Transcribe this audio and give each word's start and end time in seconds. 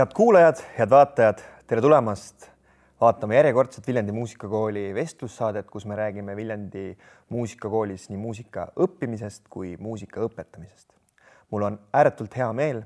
head 0.00 0.14
kuulajad, 0.16 0.56
head 0.78 0.88
vaatajad, 0.90 1.40
tere 1.68 1.82
tulemast 1.84 2.46
vaatama 3.00 3.34
järjekordset 3.34 3.84
Viljandi 3.86 4.12
muusikakooli 4.16 4.94
vestlussaadet, 4.96 5.66
kus 5.68 5.84
me 5.86 5.96
räägime 5.96 6.36
Viljandi 6.36 6.94
muusikakoolis 7.28 8.06
nii 8.08 8.16
muusika 8.16 8.64
õppimisest 8.80 9.50
kui 9.52 9.74
muusika 9.76 10.22
õpetamisest. 10.24 10.94
mul 11.50 11.62
on 11.62 11.76
ääretult 11.92 12.36
hea 12.36 12.46
meel 12.52 12.80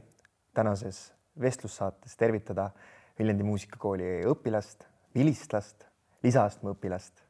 tänases 0.54 1.12
vestlussaates 1.40 2.16
tervitada 2.16 2.70
Viljandi 3.18 3.46
muusikakooli 3.46 4.24
õpilast, 4.32 4.82
vilistlast, 5.14 5.86
lisaastme 6.22 6.74
õpilast, 6.74 7.22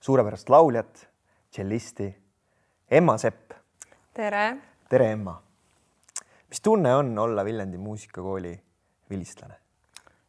suurepärast 0.00 0.52
lauljat, 0.52 1.08
tšellisti 1.50 2.10
Emma 2.90 3.16
Sepp. 3.18 3.56
tere. 4.14 4.56
tere, 4.88 5.10
Emma. 5.12 5.40
mis 6.48 6.60
tunne 6.60 6.94
on 6.94 7.18
olla 7.18 7.44
Viljandi 7.44 7.78
muusikakooli 7.78 8.60
vilistlane? 9.10 9.60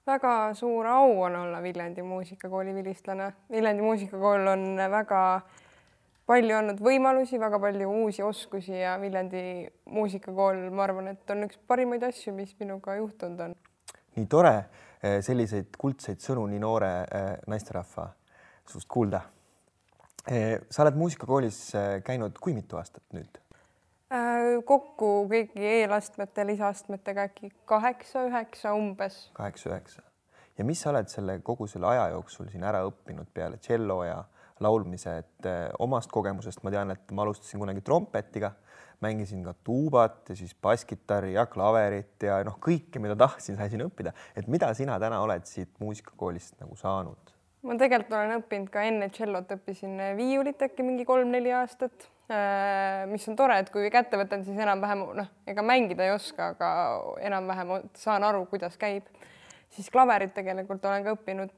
väga 0.05 0.53
suur 0.53 0.85
au 0.85 1.21
on 1.21 1.35
olla 1.35 1.61
Viljandi 1.63 2.01
muusikakooli 2.05 2.73
vilistlane. 2.75 3.31
Viljandi 3.51 3.81
muusikakool 3.81 4.47
on 4.47 4.65
väga 4.91 5.21
palju 6.29 6.57
andnud 6.57 6.81
võimalusi, 6.81 7.39
väga 7.41 7.59
palju 7.61 7.89
uusi 8.03 8.23
oskusi 8.25 8.73
ja 8.77 8.95
Viljandi 9.01 9.43
muusikakool, 9.93 10.67
ma 10.73 10.85
arvan, 10.85 11.11
et 11.13 11.33
on 11.33 11.45
üks 11.47 11.59
parimaid 11.67 12.05
asju, 12.05 12.33
mis 12.37 12.53
minuga 12.59 12.97
juhtunud 12.99 13.47
on. 13.47 13.55
nii 14.15 14.27
tore 14.31 14.53
eh, 14.55 15.21
selliseid 15.25 15.73
kuldseid 15.77 16.21
sõnu 16.23 16.45
nii 16.47 16.61
noore 16.61 16.91
eh, 17.03 17.31
naisterahva 17.51 18.07
suust 18.69 18.87
kuulda. 18.89 19.25
Eh, 20.25 20.61
sa 20.69 20.85
oled 20.85 21.01
muusikakoolis 21.01 21.59
käinud 22.05 22.37
kui 22.41 22.53
mitu 22.53 22.77
aastat 22.77 23.03
nüüd? 23.13 23.41
Äh, 24.13 24.59
kokku 24.69 25.07
kõigi 25.31 25.63
eelastmete, 25.65 26.43
lisaastmetega 26.45 27.23
äkki 27.25 27.49
kaheksa-üheksa 27.65 28.75
umbes. 28.77 29.31
kaheksa-üheksa 29.33 30.03
ja 30.57 30.65
mis 30.67 30.83
sa 30.83 30.91
oled 30.91 31.09
selle 31.09 31.39
kogu 31.41 31.65
selle 31.67 31.89
aja 31.89 32.11
jooksul 32.13 32.51
siin 32.51 32.63
ära 32.69 32.83
õppinud 32.85 33.31
peale 33.33 33.57
tšello 33.57 34.03
ja 34.05 34.19
laulmise, 34.61 35.17
et 35.23 35.49
eh, 35.49 35.65
omast 35.81 36.13
kogemusest 36.13 36.61
ma 36.63 36.71
tean, 36.71 36.93
et 36.93 37.11
ma 37.17 37.25
alustasin 37.25 37.59
kunagi 37.59 37.81
trompetiga, 37.81 38.53
mängisin 39.01 39.41
ka 39.43 39.55
tuubat 39.65 40.29
ja 40.29 40.37
siis 40.37 40.53
basskitarri 40.53 41.33
ja 41.33 41.47
klaverit 41.49 42.29
ja 42.29 42.37
noh, 42.45 42.61
kõike, 42.61 43.01
mida 43.01 43.17
tahtsin, 43.19 43.57
sain 43.57 43.87
õppida. 43.89 44.13
et 44.37 44.47
mida 44.47 44.69
sina 44.77 44.99
täna 45.01 45.25
oled 45.25 45.49
siit 45.49 45.73
muusikakoolist 45.81 46.61
nagu 46.61 46.77
saanud? 46.77 47.33
ma 47.65 47.73
tegelikult 47.73 48.13
olen 48.13 48.37
õppinud 48.37 48.69
ka 48.69 48.85
enne 48.85 49.09
tšellot, 49.09 49.49
õppisin 49.57 49.97
viiulit 50.15 50.61
äkki 50.61 50.85
mingi 50.85 51.09
kolm-neli 51.09 51.57
aastat 51.57 52.05
Äh, 52.05 52.14
mis 53.11 53.27
on 53.29 53.35
tore, 53.37 53.59
et 53.61 53.69
kui 53.69 53.89
kätte 53.93 54.17
võtan, 54.17 54.41
siis 54.45 54.57
enam-vähem 54.57 55.03
noh, 55.19 55.27
ega 55.47 55.65
mängida 55.65 56.07
ei 56.07 56.13
oska, 56.15 56.53
aga 56.55 56.69
enam-vähem 57.21 57.75
saan 58.01 58.25
aru, 58.25 58.45
kuidas 58.49 58.77
käib. 58.81 59.05
siis 59.69 59.89
klaverit 59.91 60.33
tegelikult 60.33 60.85
olen 60.85 61.03
ka 61.03 61.13
õppinud 61.13 61.53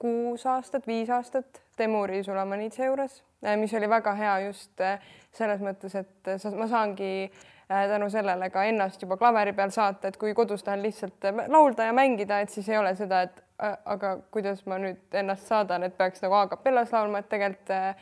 kuus 0.00 0.46
aastat, 0.46 0.86
viis 0.86 1.10
aastat 1.10 1.62
Temuri 1.76 2.22
Sulamanitsa 2.24 2.84
juures, 2.84 3.22
äh, 3.44 3.56
mis 3.56 3.74
oli 3.74 3.88
väga 3.88 4.14
hea 4.14 4.38
just 4.46 4.80
äh, 4.80 5.00
selles 5.32 5.60
mõttes, 5.60 5.96
et 5.96 6.54
ma 6.56 6.68
saangi 6.68 7.30
tänu 7.70 8.08
sellele 8.10 8.50
ka 8.50 8.64
ennast 8.66 9.02
juba 9.02 9.16
klaveri 9.16 9.52
peal 9.54 9.70
saata, 9.70 10.08
et 10.08 10.16
kui 10.18 10.34
kodus 10.34 10.62
tahan 10.66 10.82
lihtsalt 10.82 11.28
laulda 11.48 11.86
ja 11.86 11.92
mängida, 11.94 12.40
et 12.40 12.50
siis 12.50 12.68
ei 12.68 12.78
ole 12.78 12.96
seda, 12.98 13.22
et 13.22 13.44
aga 13.60 14.16
kuidas 14.34 14.64
ma 14.66 14.78
nüüd 14.82 15.14
ennast 15.14 15.46
saadan, 15.46 15.84
et 15.86 15.94
peaks 15.96 16.22
nagu 16.24 16.34
a 16.34 16.48
capellas 16.50 16.90
laulma, 16.94 17.22
et 17.22 17.28
tegelikult 17.30 17.70
Äh, 17.70 17.94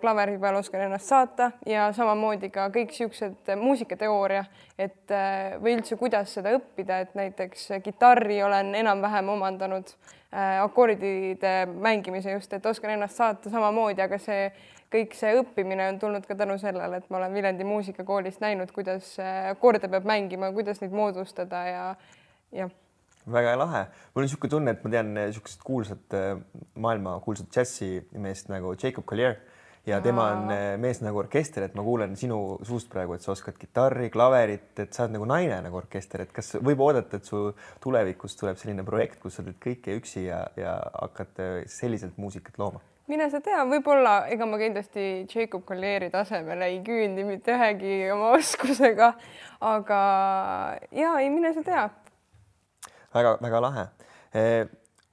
klaveri 0.00 0.36
peal 0.38 0.54
oskan 0.54 0.84
ennast 0.84 1.10
saata 1.10 1.48
ja 1.66 1.88
samamoodi 1.92 2.46
ka 2.54 2.68
kõik 2.70 2.92
niisugused 2.92 3.50
muusikateooria, 3.58 4.44
et 4.78 5.10
äh, 5.10 5.56
või 5.62 5.74
üldse, 5.80 5.98
kuidas 5.98 6.30
seda 6.36 6.52
õppida, 6.54 7.00
et 7.02 7.16
näiteks 7.18 7.66
kitarri 7.82 8.38
olen 8.46 8.70
enam-vähem 8.78 9.32
omandanud 9.34 9.90
äh, 9.90 10.62
akordide 10.62 11.56
mängimise 11.74 12.36
just, 12.36 12.54
et 12.54 12.70
oskan 12.70 12.94
ennast 12.94 13.18
saata 13.18 13.50
samamoodi, 13.50 14.06
aga 14.06 14.22
see 14.22 14.46
kõik 14.94 15.18
see 15.18 15.34
õppimine 15.40 15.90
on 15.90 15.98
tulnud 15.98 16.26
ka 16.26 16.38
tänu 16.38 16.54
sellele, 16.62 17.02
et 17.02 17.10
ma 17.10 17.18
olen 17.18 17.34
Viljandi 17.34 17.66
muusikakoolist 17.66 18.40
näinud, 18.40 18.70
kuidas 18.70 19.16
akorde 19.50 19.90
peab 19.90 20.06
mängima, 20.06 20.54
kuidas 20.54 20.78
neid 20.84 20.94
moodustada 20.94 21.66
ja 21.66 21.86
jah 22.54 22.70
väga 23.32 23.56
lahe, 23.58 23.82
mul 24.14 24.22
on 24.22 24.26
niisugune 24.28 24.52
tunne, 24.52 24.72
et 24.76 24.84
ma 24.84 24.92
tean 24.92 25.12
niisugust 25.16 25.62
kuulsat 25.66 26.16
äh, 26.16 26.32
maailma 26.82 27.18
kuulsat 27.24 27.50
džässimeest 27.52 28.50
nagu 28.52 28.74
Jacob 28.78 29.06
Collier 29.08 29.36
ja 29.86 30.00
tema 30.02 30.28
on 30.34 30.50
äh, 30.54 30.64
mees 30.82 31.00
nagu 31.02 31.18
orkester, 31.22 31.66
et 31.66 31.74
ma 31.78 31.84
kuulen 31.86 32.16
sinu 32.18 32.58
suust 32.66 32.90
praegu, 32.92 33.16
et 33.16 33.26
sa 33.26 33.32
oskad 33.34 33.58
kitarri, 33.58 34.10
klaverit, 34.14 34.72
et 34.82 34.94
sa 34.94 35.04
oled 35.04 35.16
nagu 35.16 35.28
naine 35.30 35.60
nagu 35.66 35.78
orkester, 35.78 36.22
et 36.26 36.34
kas 36.34 36.56
võib 36.58 36.82
oodata, 36.86 37.18
et 37.18 37.28
su 37.28 37.48
tulevikus 37.82 38.38
tuleb 38.38 38.58
selline 38.62 38.86
projekt, 38.86 39.20
kus 39.22 39.38
sa 39.38 39.46
teed 39.46 39.58
kõike 39.62 39.98
üksi 40.00 40.26
ja, 40.28 40.44
ja 40.58 40.78
hakkad 41.00 41.42
selliselt 41.70 42.18
muusikat 42.22 42.62
looma? 42.62 42.82
mine 43.06 43.28
sa 43.30 43.38
tea, 43.38 43.60
võib-olla 43.70 44.24
ega 44.34 44.46
ma 44.50 44.58
kindlasti 44.58 45.02
Jacob 45.30 45.62
Collieri 45.66 46.08
tasemele 46.10 46.66
ei 46.72 46.80
küündi 46.82 47.22
mitte 47.26 47.54
ühegi 47.54 48.00
oma 48.10 48.32
oskusega, 48.34 49.12
aga 49.62 50.00
ja 50.90 51.14
ei, 51.22 51.30
mine 51.30 51.54
sa 51.54 51.62
tea 51.66 51.84
väga-väga 53.16 53.62
lahe. 53.64 53.86
Eh, 54.36 54.66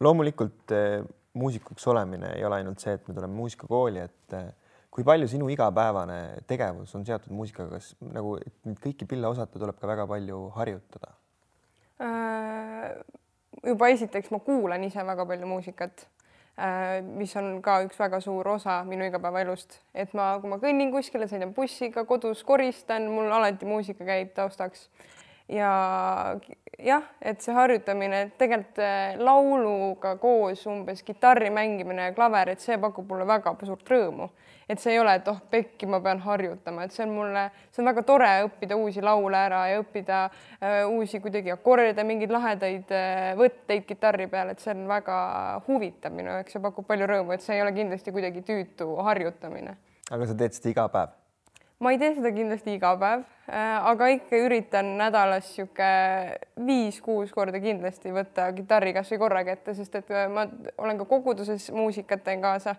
loomulikult 0.03 0.73
eh, 0.75 0.99
muusikuks 1.33 1.87
olemine 1.87 2.35
ei 2.37 2.45
ole 2.45 2.59
ainult 2.61 2.83
see, 2.83 2.93
et 2.97 3.07
me 3.07 3.15
tuleme 3.15 3.33
muusikakooli, 3.37 4.03
et 4.03 4.37
eh, 4.37 4.51
kui 4.93 5.05
palju 5.07 5.27
sinu 5.29 5.49
igapäevane 5.49 6.19
tegevus 6.49 6.93
on 6.95 7.05
seotud 7.05 7.33
muusikaga, 7.33 7.79
kas 7.79 7.93
nagu 8.13 8.35
kõiki 8.83 9.07
pille 9.09 9.29
osata 9.29 9.59
tuleb 9.59 9.79
ka 9.79 9.89
väga 9.89 10.05
palju 10.09 10.47
harjutada 10.57 11.13
äh,? 12.03 12.91
juba 13.63 13.89
esiteks 13.93 14.29
ma 14.33 14.41
kuulan 14.43 14.83
ise 14.85 15.01
väga 15.07 15.25
palju 15.25 15.49
muusikat 15.49 16.05
äh,, 16.59 17.01
mis 17.01 17.33
on 17.39 17.55
ka 17.65 17.79
üks 17.87 17.97
väga 17.99 18.21
suur 18.21 18.51
osa 18.53 18.81
minu 18.85 19.07
igapäevaelust, 19.09 19.79
et 19.95 20.13
ma, 20.13 20.35
kui 20.43 20.53
ma 20.53 20.61
kõnnin 20.61 20.93
kuskile, 20.93 21.29
sõidan 21.31 21.55
bussiga, 21.57 22.05
kodus 22.09 22.45
koristan, 22.45 23.09
mul 23.09 23.33
alati 23.33 23.69
muusika 23.69 24.05
käib 24.05 24.35
taustaks 24.37 24.89
ja 25.49 26.35
jah, 26.79 27.03
et 27.21 27.41
see 27.43 27.53
harjutamine 27.55 28.23
tegelikult 28.39 28.79
äh, 28.83 29.19
lauluga 29.21 30.15
koos 30.21 30.63
umbes 30.69 31.03
kitarri 31.05 31.51
mängimine 31.53 32.09
ja 32.09 32.15
klaver, 32.15 32.53
et 32.53 32.63
see 32.63 32.77
pakub 32.81 33.09
mulle 33.09 33.27
väga 33.27 33.55
suurt 33.63 33.89
rõõmu. 33.89 34.29
et 34.69 34.79
see 34.79 34.93
ei 34.95 34.99
ole, 34.99 35.17
et 35.19 35.27
oh 35.27 35.41
pekki, 35.51 35.85
ma 35.91 35.99
pean 36.01 36.21
harjutama, 36.23 36.85
et 36.85 36.93
see 36.95 37.03
on 37.03 37.11
mulle, 37.17 37.41
see 37.71 37.81
on 37.83 37.89
väga 37.89 38.03
tore 38.07 38.29
õppida 38.45 38.77
uusi 38.79 39.01
laule 39.03 39.37
ära 39.37 39.65
ja 39.67 39.81
õppida 39.81 40.19
äh, 40.23 40.77
uusi 40.87 41.19
kuidagi 41.19 41.51
akorde, 41.51 42.05
mingeid 42.07 42.31
lahedaid 42.31 42.93
äh, 42.95 43.33
võtteid 43.39 43.83
kitarri 43.89 44.29
peal, 44.31 44.53
et 44.53 44.63
see 44.63 44.71
on 44.73 44.87
väga 44.87 45.17
huvitav 45.67 46.15
minu 46.15 46.31
jaoks 46.37 46.55
ja 46.55 46.63
pakub 46.63 46.87
palju 46.87 47.09
rõõmu, 47.11 47.35
et 47.35 47.43
see 47.43 47.59
ei 47.59 47.65
ole 47.65 47.75
kindlasti 47.75 48.15
kuidagi 48.15 48.45
tüütu 48.47 48.95
harjutamine. 49.03 49.75
aga 50.11 50.31
sa 50.31 50.39
teed 50.39 50.55
seda 50.55 50.71
iga 50.71 50.87
päev? 50.95 51.19
Ma 51.79 51.91
ei 51.91 51.99
tee 51.99 52.13
seda 52.17 52.31
kindlasti 52.33 52.75
iga 52.77 52.93
päev, 52.99 53.23
äh, 53.49 53.87
aga 53.89 54.09
ikka 54.13 54.39
üritan 54.45 54.93
nädalas 54.99 55.49
sihuke 55.55 55.87
viis-kuus 56.67 57.33
korda 57.35 57.61
kindlasti 57.63 58.13
võtta 58.15 58.49
kitarri 58.55 58.93
kasvõi 58.95 59.19
korra 59.21 59.43
kätte, 59.47 59.75
sest 59.77 59.97
et 59.99 60.13
äh, 60.13 60.29
ma 60.31 60.45
olen 60.77 61.01
ka 61.01 61.09
koguduses 61.09 61.69
muusikat 61.75 62.23
teen 62.23 62.43
kaasa 62.43 62.75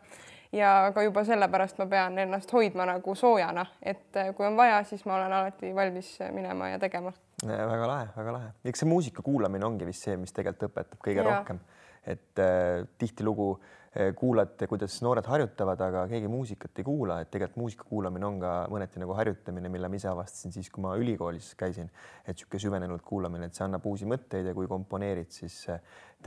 ja 0.54 0.92
ka 0.94 1.02
juba 1.02 1.24
sellepärast 1.26 1.78
ma 1.82 1.88
pean 1.90 2.18
ennast 2.22 2.52
hoidma 2.54 2.86
nagu 2.88 3.14
soojana, 3.18 3.66
et 3.82 4.20
äh, 4.20 4.32
kui 4.36 4.46
on 4.46 4.56
vaja, 4.56 4.82
siis 4.88 5.04
ma 5.08 5.18
olen 5.18 5.38
alati 5.40 5.74
valmis 5.74 6.16
minema 6.32 6.74
ja 6.74 6.82
tegema. 6.82 7.12
väga 7.44 7.86
lahe, 7.90 8.10
väga 8.16 8.36
lahe. 8.38 8.52
eks 8.64 8.84
see 8.84 8.88
muusika 8.90 9.22
kuulamine 9.22 9.66
ongi 9.66 9.86
vist 9.86 10.06
see, 10.06 10.16
mis 10.16 10.32
tegelikult 10.32 10.70
õpetab 10.70 11.02
kõige 11.02 11.22
ja. 11.22 11.30
rohkem, 11.30 11.60
et 12.06 12.40
äh, 12.40 12.86
tihtilugu 12.98 13.54
äh, 13.56 13.80
kuulate, 14.18 14.66
kuidas 14.66 14.96
noored 15.06 15.26
harjutavad, 15.30 15.80
aga 15.86 16.00
keegi 16.10 16.28
muusikat 16.30 16.80
ei 16.80 16.86
kuula, 16.86 17.20
et 17.22 17.30
tegelikult 17.30 17.60
muusika 17.62 17.86
kuulamine 17.86 18.26
on 18.26 18.40
ka 18.42 18.54
mõneti 18.72 19.02
nagu 19.02 19.14
harjutamine, 19.14 19.70
mille 19.70 19.90
ma 19.90 20.00
ise 20.00 20.08
avastasin 20.10 20.54
siis, 20.56 20.70
kui 20.74 20.82
ma 20.82 20.96
ülikoolis 20.98 21.52
käisin, 21.60 21.90
et 22.24 22.34
niisugune 22.34 22.62
süvenenud 22.66 23.04
kuulamine, 23.06 23.46
et 23.46 23.54
see 23.54 23.66
annab 23.66 23.86
uusi 23.86 24.08
mõtteid 24.10 24.50
ja 24.50 24.56
kui 24.56 24.66
komponeerid, 24.70 25.30
siis 25.34 25.60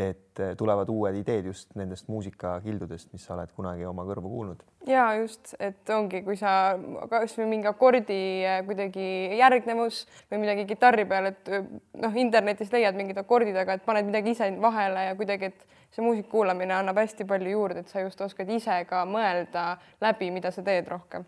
eh, 0.04 0.16
teed, 0.38 0.58
tulevad 0.58 0.90
uued 0.94 1.16
ideed 1.20 1.48
just 1.50 1.74
nendest 1.80 2.08
muusikakildudest, 2.12 3.12
mis 3.14 3.26
sa 3.26 3.36
oled 3.36 3.52
kunagi 3.56 3.86
oma 3.90 4.06
kõrvu 4.08 4.32
kuulnud. 4.32 4.64
ja 4.88 5.08
just, 5.20 5.56
et 5.60 5.90
ongi, 5.94 6.22
kui 6.26 6.38
sa 6.40 6.78
kasvõi 7.12 7.48
mingi 7.50 7.70
akordi 7.70 8.20
eh, 8.46 8.62
kuidagi 8.68 9.08
järgnevus 9.40 10.06
või 10.32 10.44
midagi 10.46 10.68
kitarri 10.70 11.08
peal, 11.10 11.32
et 11.34 11.54
noh, 11.54 12.20
internetist 12.26 12.74
leiad 12.74 12.98
mingid 12.98 13.20
akordid, 13.22 13.58
aga 13.58 13.78
et 13.78 13.86
paned 13.86 14.10
midagi 14.10 14.36
ise 14.38 14.50
vahele 14.62 15.10
ja 15.10 15.20
kuidagi, 15.20 15.52
et 15.52 15.94
see 15.96 16.04
muusika 16.06 16.30
kuulamine 16.32 16.76
annab 16.78 17.00
hästi 17.02 17.28
palju 17.28 17.54
juurde, 17.54 17.86
et 17.86 17.94
sa 17.94 18.04
just 18.04 18.22
oskad 18.22 18.50
ise 18.54 18.84
ka 18.90 19.06
mõelda 19.10 19.70
läbi, 20.04 20.32
mida 20.36 20.52
sa 20.52 20.66
teed 20.66 20.92
rohkem 20.92 21.26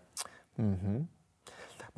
mm. 0.58 0.76
-hmm 0.76 1.08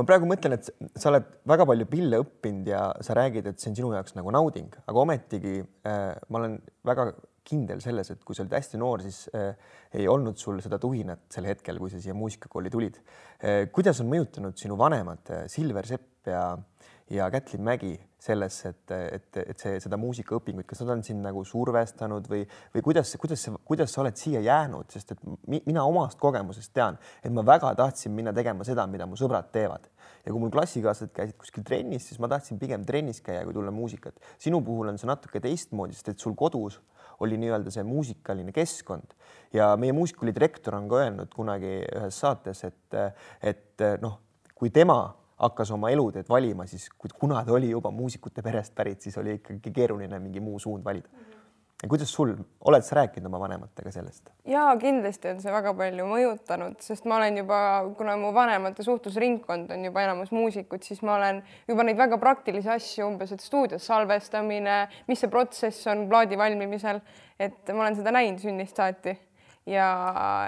ma 0.02 0.08
praegu 0.08 0.28
mõtlen, 0.28 0.56
et 0.58 0.70
sa 0.99 1.10
oled 1.12 1.28
väga 1.49 1.66
palju 1.69 1.88
pille 1.90 2.22
õppinud 2.22 2.70
ja 2.72 2.87
sa 3.04 3.16
räägid, 3.19 3.49
et 3.49 3.62
see 3.62 3.70
on 3.72 3.78
sinu 3.78 3.93
jaoks 3.94 4.16
nagu 4.19 4.34
nauding, 4.34 4.72
aga 4.82 5.04
ometigi 5.04 5.60
äh, 5.60 6.08
ma 6.28 6.43
olen 6.43 6.58
väga 6.87 7.12
kindel 7.46 7.82
selles, 7.82 8.12
et 8.12 8.22
kui 8.26 8.37
sa 8.37 8.44
olid 8.44 8.54
hästi 8.54 8.78
noor, 8.81 9.02
siis 9.04 9.25
äh, 9.34 9.54
ei 9.99 10.06
olnud 10.10 10.38
sul 10.38 10.60
seda 10.62 10.78
tuhinat 10.82 11.26
sel 11.32 11.49
hetkel, 11.50 11.81
kui 11.82 11.90
sa 11.90 12.00
siia 12.02 12.14
muusikakooli 12.19 12.70
tulid 12.72 13.00
äh,. 13.02 13.66
kuidas 13.75 14.02
on 14.02 14.10
mõjutanud 14.12 14.58
sinu 14.58 14.78
vanemad 14.78 15.32
äh, 15.34 15.44
Silver 15.50 15.88
Sepp 15.88 16.31
ja, 16.31 16.44
ja 17.10 17.28
Kätlin 17.31 17.64
Mägi 17.66 17.96
sellesse, 18.22 18.70
et, 18.70 18.93
et, 19.16 19.38
et 19.43 19.58
see, 19.58 19.78
seda 19.82 19.99
muusikaõpingut, 19.99 20.66
kas 20.69 20.84
nad 20.84 20.94
on 20.94 21.02
sind 21.06 21.25
nagu 21.25 21.43
survestanud 21.46 22.28
või, 22.31 22.44
või 22.75 22.84
kuidas, 22.87 23.16
kuidas, 23.19 23.49
kuidas 23.66 23.94
sa 23.94 24.04
oled 24.04 24.19
siia 24.19 24.43
jäänud, 24.44 24.87
sest 24.94 25.16
et 25.16 25.25
mi, 25.50 25.58
mina 25.66 25.82
omast 25.88 26.20
kogemusest 26.22 26.70
tean, 26.76 27.00
et 27.22 27.34
ma 27.34 27.43
väga 27.46 27.75
tahtsin 27.78 28.14
minna 28.14 28.34
tegema 28.37 28.66
seda, 28.69 28.87
mida 28.90 29.08
mu 29.10 29.19
sõbrad 29.19 29.50
teevad 29.54 29.90
ja 30.24 30.32
kui 30.32 30.40
mul 30.40 30.52
klassikaaslased 30.54 31.12
käisid 31.16 31.38
kuskil 31.40 31.64
trennis, 31.66 32.06
siis 32.08 32.20
ma 32.22 32.30
tahtsin 32.30 32.60
pigem 32.60 32.84
trennis 32.86 33.20
käia, 33.24 33.44
kui 33.46 33.54
tulla 33.56 33.72
muusikat. 33.74 34.20
sinu 34.38 34.60
puhul 34.62 34.92
on 34.92 34.98
see 34.98 35.10
natuke 35.10 35.40
teistmoodi, 35.42 35.96
sest 35.98 36.12
et 36.14 36.22
sul 36.22 36.36
kodus 36.38 36.80
oli 37.22 37.38
nii-öelda 37.38 37.70
see 37.74 37.84
muusikaline 37.86 38.52
keskkond 38.54 39.16
ja 39.54 39.72
meie 39.76 39.94
muusikakooli 39.96 40.34
direktor 40.34 40.78
on 40.78 40.88
ka 40.90 41.02
öelnud 41.04 41.34
kunagi 41.34 41.80
ühes 41.82 42.22
saates, 42.24 42.64
et, 42.69 43.00
et 43.42 43.86
noh, 44.02 44.19
kui 44.54 44.70
tema 44.70 45.00
hakkas 45.42 45.72
oma 45.74 45.90
eluteed 45.90 46.28
valima, 46.30 46.66
siis 46.70 46.88
kuna 47.18 47.42
ta 47.44 47.54
oli 47.54 47.70
juba 47.70 47.90
muusikute 47.90 48.42
perest 48.42 48.75
pärit, 48.78 49.02
siis 49.02 49.18
oli 49.18 49.40
ikkagi 49.40 49.75
keeruline 49.75 50.18
mingi 50.22 50.40
muu 50.40 50.58
suund 50.62 50.84
valida 50.86 51.31
kuidas 51.88 52.12
sul, 52.14 52.34
oled 52.69 52.84
sa 52.87 52.96
rääkinud 53.00 53.26
oma 53.26 53.40
vanematega 53.43 53.90
sellest? 53.90 54.31
ja 54.46 54.69
kindlasti 54.81 55.32
on 55.32 55.40
see 55.43 55.55
väga 55.55 55.73
palju 55.79 56.06
mõjutanud, 56.06 56.79
sest 56.84 57.08
ma 57.11 57.19
olen 57.19 57.40
juba, 57.43 57.58
kuna 57.99 58.14
mu 58.20 58.31
vanemate 58.34 58.87
suhtlusringkond 58.87 59.73
on 59.75 59.88
juba 59.88 60.05
enamus 60.06 60.31
muusikud, 60.34 60.84
siis 60.87 61.02
ma 61.02 61.17
olen 61.17 61.43
juba 61.69 61.87
neid 61.88 61.99
väga 61.99 62.19
praktilisi 62.23 62.70
asju 62.70 63.08
umbes, 63.08 63.34
et 63.34 63.43
stuudios 63.43 63.87
salvestamine, 63.90 64.79
mis 65.11 65.25
see 65.25 65.32
protsess 65.32 65.90
on 65.90 66.06
plaadi 66.12 66.38
valmimisel, 66.38 67.02
et 67.40 67.75
ma 67.75 67.87
olen 67.87 67.99
seda 67.99 68.14
näinud 68.14 68.43
sünnist 68.43 68.78
saati 68.78 69.17
ja 69.67 69.88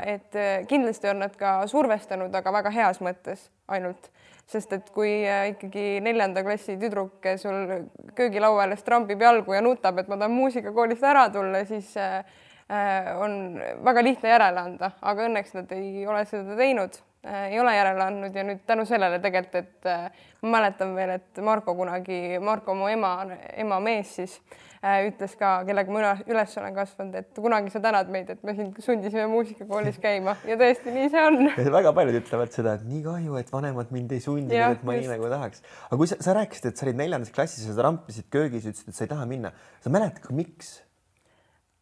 et 0.07 0.39
kindlasti 0.71 1.11
on 1.11 1.23
nad 1.27 1.35
ka 1.39 1.65
survestanud, 1.71 2.35
aga 2.35 2.55
väga 2.63 2.75
heas 2.75 3.03
mõttes 3.03 3.49
ainult 3.71 4.11
sest 4.51 4.73
et 4.77 4.91
kui 4.95 5.11
äh, 5.25 5.51
ikkagi 5.55 6.01
neljanda 6.05 6.45
klassi 6.45 6.77
tüdruk 6.81 7.25
sul 7.41 7.87
köögilaua 8.17 8.67
ääres 8.67 8.85
trambib 8.85 9.23
jalgu 9.25 9.57
ja 9.57 9.63
nutab, 9.65 9.99
et 10.03 10.11
ma 10.11 10.19
tahan 10.21 10.35
muusikakoolist 10.37 11.07
ära 11.09 11.29
tulla, 11.33 11.65
siis 11.69 11.95
äh, 11.97 12.21
äh, 12.69 13.11
on 13.21 13.59
väga 13.87 14.05
lihtne 14.05 14.35
järele 14.35 14.67
anda, 14.69 14.93
aga 15.01 15.29
õnneks 15.29 15.57
nad 15.57 15.73
ei 15.77 16.07
ole 16.07 16.25
seda 16.29 16.59
teinud 16.61 17.01
ei 17.25 17.61
ole 17.61 17.73
järele 17.77 18.05
andnud 18.05 18.37
ja 18.37 18.45
nüüd 18.45 18.61
tänu 18.67 18.85
sellele 18.89 19.19
tegelikult, 19.25 19.55
et 19.61 20.45
ma 20.45 20.59
mäletan 20.59 20.95
veel, 20.97 21.17
et 21.19 21.43
Marko 21.43 21.75
kunagi, 21.75 22.39
Marko, 22.45 22.75
mu 22.77 22.91
ema, 22.93 23.17
ema 23.57 23.81
mees 23.81 24.17
siis 24.19 24.39
Äh, 24.85 25.07
ütles 25.09 25.33
ka, 25.41 25.63
kellega 25.65 25.93
ma 25.95 26.11
üles 26.29 26.55
olen 26.61 26.75
kasvanud, 26.77 27.15
et 27.17 27.39
kunagi 27.41 27.71
sa 27.73 27.81
tänad 27.81 28.11
meid, 28.13 28.29
et 28.35 28.43
me 28.45 28.53
sind 28.53 28.77
sundisime 28.85 29.25
muusikakoolis 29.33 29.97
käima 30.03 30.35
ja 30.45 30.59
tõesti 30.61 30.93
nii 30.93 31.07
see 31.15 31.23
on. 31.25 31.39
väga 31.73 31.95
paljud 31.97 32.19
ütlevad 32.19 32.53
seda, 32.53 32.75
et 32.77 32.85
nii 32.91 33.01
kahju, 33.07 33.39
et 33.41 33.53
vanemad 33.55 33.95
mind 33.97 34.13
ei 34.13 34.21
sundinud, 34.21 34.77
et 34.77 34.85
ma 34.85 34.99
just. 34.99 35.07
nii 35.07 35.15
nagu 35.15 35.31
tahaks. 35.33 35.65
aga 35.89 36.01
kui 36.03 36.11
sa, 36.11 36.19
sa 36.27 36.37
rääkisid, 36.37 36.69
et 36.69 36.77
sa 36.77 36.85
olid 36.85 37.01
neljandas 37.01 37.33
klassis 37.33 37.65
ja 37.65 37.73
sa 37.79 37.87
rampisid 37.89 38.29
köögis, 38.35 38.69
ütlesid, 38.69 38.93
et 38.93 38.99
sa 38.99 39.07
ei 39.07 39.13
taha 39.15 39.25
minna, 39.31 39.55
sa 39.81 39.95
mäletad 39.95 40.21
ka 40.27 40.37
miks 40.37 40.75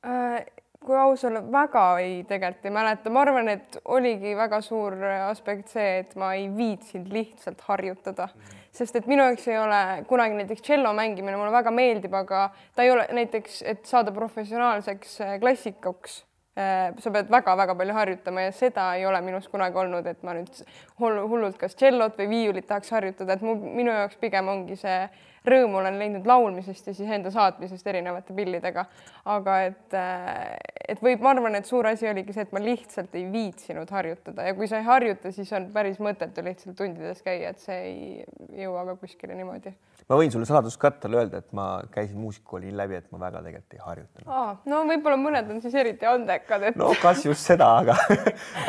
äh,? 0.07 0.62
Kui 0.87 0.97
aus 0.99 1.25
olla, 1.29 1.43
väga 1.53 1.85
ei, 2.03 2.23
tegelikult 2.29 2.67
ei 2.69 2.75
mäleta, 2.75 3.13
ma 3.13 3.23
arvan, 3.25 3.51
et 3.53 3.79
oligi 3.95 4.35
väga 4.39 4.61
suur 4.65 4.97
aspekt 5.29 5.73
see, 5.73 6.03
et 6.03 6.17
ma 6.21 6.33
ei 6.39 6.49
viitsinud 6.57 7.13
lihtsalt 7.15 7.63
harjutada. 7.69 8.29
Sest 8.73 8.97
et 8.97 9.09
minu 9.11 9.25
jaoks 9.29 9.47
ei 9.53 9.59
ole 9.61 9.81
kunagi 10.09 10.39
näiteks 10.39 10.65
tšello 10.65 10.95
mängimine 10.97 11.37
mulle 11.37 11.53
väga 11.53 11.73
meeldib, 11.75 12.15
aga 12.17 12.47
ta 12.75 12.87
ei 12.87 12.93
ole 12.95 13.07
näiteks, 13.13 13.63
et 13.69 13.83
saada 13.89 14.15
professionaalseks 14.17 15.19
äh, 15.21 15.35
klassikuks 15.43 16.23
äh, 16.57 16.95
sa 16.99 17.13
pead 17.13 17.29
väga-väga 17.33 17.77
palju 17.77 17.99
harjutama 17.99 18.47
ja 18.47 18.55
seda 18.57 18.87
ei 18.97 19.05
ole 19.07 19.21
minus 19.25 19.51
kunagi 19.53 19.77
olnud, 19.85 20.09
et 20.09 20.25
ma 20.25 20.39
nüüd 20.39 20.65
hullult 21.03 21.61
kas 21.61 21.77
tšellot 21.77 22.17
või 22.23 22.31
viiulit 22.33 22.71
tahaks 22.71 22.95
harjutada, 22.97 23.37
et 23.37 23.45
mu, 23.45 23.59
minu 23.61 23.93
jaoks 23.93 24.17
pigem 24.23 24.49
ongi 24.49 24.81
see 24.81 25.05
rõõmu 25.49 25.81
olen 25.81 25.99
leidnud 25.99 26.27
laulmisest 26.27 26.91
ja 26.91 26.95
siis 26.95 27.11
enda 27.11 27.31
saatmisest 27.35 27.87
erinevate 27.87 28.35
pillidega. 28.35 28.85
aga 29.25 29.59
et, 29.69 29.95
äh, 29.95 30.57
et 30.89 31.03
võib, 31.03 31.21
ma 31.23 31.31
arvan, 31.31 31.55
et 31.55 31.67
suur 31.67 31.87
asi 31.87 32.09
oligi 32.11 32.35
see, 32.35 32.43
et 32.43 32.53
ma 32.55 32.63
lihtsalt 32.63 33.15
ei 33.15 33.29
viitsinud 33.31 33.91
harjutada 33.91 34.49
ja 34.49 34.55
kui 34.59 34.67
sa 34.71 34.81
ei 34.81 34.87
harjuta, 34.87 35.31
siis 35.33 35.53
on 35.55 35.69
päris 35.75 36.01
mõttetu 36.03 36.43
lihtsalt 36.43 36.77
tundides 36.79 37.23
käia, 37.23 37.53
et 37.53 37.63
see 37.63 37.79
ei 37.87 38.65
jõua 38.65 38.85
ka 38.91 38.97
kuskile 39.03 39.37
niimoodi. 39.39 39.75
ma 40.09 40.19
võin 40.19 40.35
sulle 40.35 40.47
saladuskattele 40.47 41.23
öelda, 41.23 41.43
et 41.43 41.53
ma 41.53 41.69
käisin 41.91 42.19
muusikakooli 42.19 42.75
läbi, 42.77 42.99
et 42.99 43.11
ma 43.15 43.23
väga 43.23 43.43
tegelikult 43.47 43.79
ei 43.79 43.87
harjutanud. 43.87 44.67
no 44.75 44.83
võib-olla 44.91 45.19
mõned 45.23 45.51
on 45.55 45.63
siis 45.63 45.75
eriti 45.75 46.07
andekad 46.07 46.69
et.... 46.71 46.79
no 46.79 46.93
kas 47.03 47.25
just 47.27 47.47
seda, 47.47 47.73
aga 47.83 47.97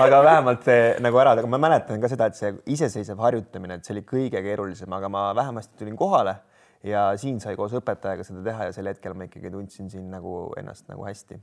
aga 0.06 0.24
vähemalt 0.26 0.72
nagu 1.06 1.22
ära, 1.22 1.38
aga 1.38 1.50
ma 1.50 1.62
mäletan 1.62 2.02
ka 2.02 2.10
seda, 2.10 2.30
et 2.30 2.38
see 2.40 2.54
iseseisev 2.78 3.22
harjutamine, 3.22 3.78
et 3.78 3.86
see 3.86 3.98
oli 3.98 4.06
kõige 4.10 4.42
keerulisem, 4.42 4.94
aga 4.94 5.10
ma 5.10 5.30
vähemasti 5.38 5.78
tulin 5.82 5.98
kohale 5.98 6.38
ja 6.84 7.06
siin 7.18 7.40
sai 7.44 7.56
koos 7.60 7.76
õpetajaga 7.80 8.26
seda 8.28 8.44
teha 8.46 8.70
ja 8.70 8.76
sel 8.76 8.90
hetkel 8.92 9.16
ma 9.18 9.28
ikkagi 9.30 9.52
tundsin 9.52 9.90
siin 9.90 10.10
nagu 10.12 10.54
ennast 10.60 10.90
nagu 10.92 11.06
hästi 11.08 11.40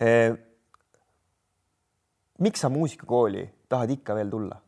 eh,. 0.00 0.34
miks 2.38 2.64
sa 2.64 2.72
muusikakooli 2.72 3.46
tahad 3.68 3.94
ikka 3.94 4.18
veel 4.18 4.32
tulla? 4.32 4.60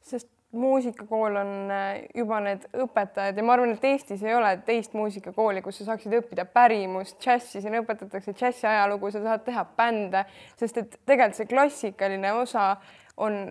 sest 0.00 0.30
muusikakool 0.52 1.36
on 1.36 1.70
eh, 1.72 2.08
juba 2.14 2.40
need 2.44 2.66
õpetajad 2.84 3.36
ja 3.36 3.44
ma 3.46 3.56
arvan, 3.56 3.72
et 3.74 3.84
Eestis 3.88 4.22
ei 4.26 4.34
ole 4.36 4.50
teist 4.66 4.92
muusikakooli, 4.96 5.62
kus 5.64 5.80
sa 5.80 5.88
saaksid 5.90 6.12
õppida 6.18 6.44
pärimust, 6.44 7.16
džässi, 7.24 7.62
siin 7.64 7.78
õpetatakse 7.80 8.34
džässi 8.36 8.68
ajalugu, 8.68 9.10
sa 9.14 9.22
saad 9.24 9.46
teha 9.46 9.64
bände, 9.78 10.26
sest 10.60 10.82
et 10.82 10.98
tegelikult 11.06 11.40
see 11.40 11.48
klassikaline 11.48 12.34
osa 12.36 12.74
on 13.16 13.46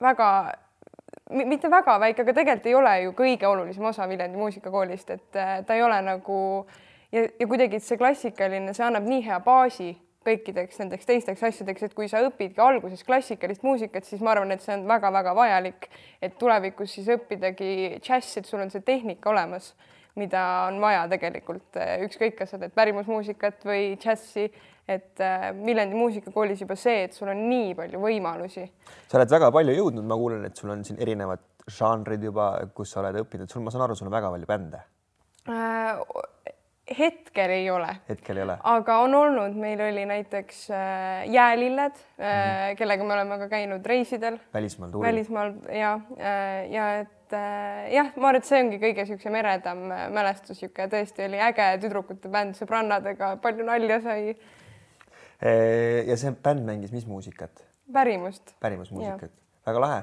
väga 0.00 0.30
mitte 1.30 1.70
väga 1.70 1.98
väike, 2.00 2.24
aga 2.24 2.34
tegelikult 2.36 2.66
ei 2.66 2.74
ole 2.74 2.92
ju 3.02 3.14
kõige 3.16 3.48
olulisem 3.48 3.84
osa 3.90 4.08
Viljandi 4.08 4.40
muusikakoolist, 4.40 5.10
et 5.10 5.36
äh, 5.38 5.56
ta 5.66 5.76
ei 5.76 5.82
ole 5.82 6.00
nagu 6.02 6.38
ja, 7.12 7.24
ja 7.24 7.46
kuidagi 7.46 7.80
see 7.84 7.98
klassikaline, 8.00 8.74
see 8.74 8.86
annab 8.86 9.08
nii 9.08 9.24
hea 9.26 9.40
baasi 9.44 9.94
kõikideks 10.28 10.80
nendeks 10.82 11.08
teisteks 11.08 11.44
asjadeks, 11.48 11.84
et 11.86 11.94
kui 11.96 12.08
sa 12.10 12.20
õpidki 12.26 12.60
alguses 12.62 13.04
klassikalist 13.06 13.64
muusikat, 13.64 14.04
siis 14.04 14.22
ma 14.24 14.34
arvan, 14.34 14.52
et 14.52 14.64
see 14.64 14.74
on 14.74 14.84
väga-väga 14.88 15.34
vajalik, 15.36 15.88
et 16.22 16.36
tulevikus 16.40 16.96
siis 16.98 17.08
õppidagi 17.14 18.00
džässi, 18.02 18.40
et 18.40 18.48
sul 18.48 18.64
on 18.64 18.72
see 18.72 18.84
tehnika 18.84 19.30
olemas, 19.32 19.72
mida 20.16 20.42
on 20.68 20.80
vaja 20.80 21.06
tegelikult, 21.08 21.76
äh, 21.76 21.98
ükskõik, 22.06 22.38
kas 22.38 22.50
sa 22.54 22.58
teed 22.58 22.72
pärimusmuusikat 22.74 23.64
või 23.68 23.96
džässi 24.00 24.48
et 24.88 25.20
äh, 25.20 25.50
Viljandi 25.66 25.96
muusikakoolis 25.98 26.62
juba 26.64 26.76
see, 26.78 27.04
et 27.06 27.16
sul 27.16 27.30
on 27.32 27.44
nii 27.50 27.74
palju 27.78 28.00
võimalusi. 28.02 28.64
sa 29.08 29.20
oled 29.20 29.34
väga 29.36 29.50
palju 29.54 29.76
jõudnud, 29.76 30.06
ma 30.08 30.16
kuulen, 30.20 30.46
et 30.48 30.56
sul 30.56 30.72
on 30.72 30.84
siin 30.86 31.00
erinevad 31.04 31.44
žanrid 31.78 32.24
juba, 32.24 32.52
kus 32.74 32.94
sa 32.94 33.02
oled 33.02 33.20
õppinud, 33.22 33.50
sul, 33.52 33.64
ma 33.64 33.74
saan 33.74 33.84
aru, 33.84 33.98
sul 33.98 34.08
on 34.08 34.16
väga 34.16 34.32
palju 34.32 34.48
bände 34.48 34.80
äh,. 35.52 36.00
hetkel 36.98 37.52
ei 37.52 37.68
ole. 37.68 37.90
hetkel 38.08 38.40
ei 38.40 38.46
ole. 38.46 38.56
aga 38.72 38.98
on 39.04 39.18
olnud, 39.18 39.60
meil 39.60 39.82
oli 39.90 40.06
näiteks 40.08 40.64
äh, 40.72 41.28
Jäälilled 41.28 41.92
äh, 41.92 42.16
mm, 42.16 42.24
-hmm. 42.24 42.80
kellega 42.80 43.04
me 43.04 43.16
oleme 43.18 43.38
ka 43.44 43.48
käinud 43.52 43.86
reisidel. 43.86 44.40
välismaal 44.54 44.90
tuulil. 44.90 45.12
välismaal 45.12 45.54
ja 45.68 45.94
äh,, 46.16 46.70
ja 46.72 46.90
et 47.04 47.17
äh, 47.36 47.88
jah, 47.94 48.12
ma 48.16 48.30
arvan, 48.30 48.42
et 48.42 48.48
see 48.48 48.60
ongi 48.62 48.80
kõige 48.82 49.04
niisugusem 49.04 49.38
eredam 49.40 49.86
äh, 49.90 50.04
mälestus, 50.14 50.56
niisugune 50.56 50.88
tõesti 50.94 51.26
oli 51.26 51.40
äge 51.48 51.70
tüdrukute 51.82 52.30
bänd 52.32 52.58
sõbrannadega, 52.58 53.34
palju 53.44 53.66
nalja 53.68 54.00
sai 54.04 54.36
ja 55.38 56.16
see 56.18 56.32
bänd 56.42 56.64
mängis 56.66 56.90
mis 56.90 57.06
muusikat? 57.06 57.62
pärimust. 57.92 58.54
pärimusmuusikat, 58.60 59.30
väga 59.68 59.82
lahe. 59.82 60.02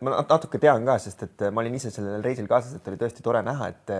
ma 0.00 0.20
natuke 0.22 0.60
tean 0.62 0.84
ka, 0.86 0.94
sest 1.02 1.22
et 1.26 1.42
ma 1.52 1.60
olin 1.64 1.74
ise 1.74 1.90
sellel 1.90 2.22
reisil 2.22 2.46
kaasas, 2.48 2.76
et 2.78 2.88
oli 2.88 2.98
tõesti 3.00 3.24
tore 3.26 3.40
näha, 3.42 3.68
et 3.72 3.90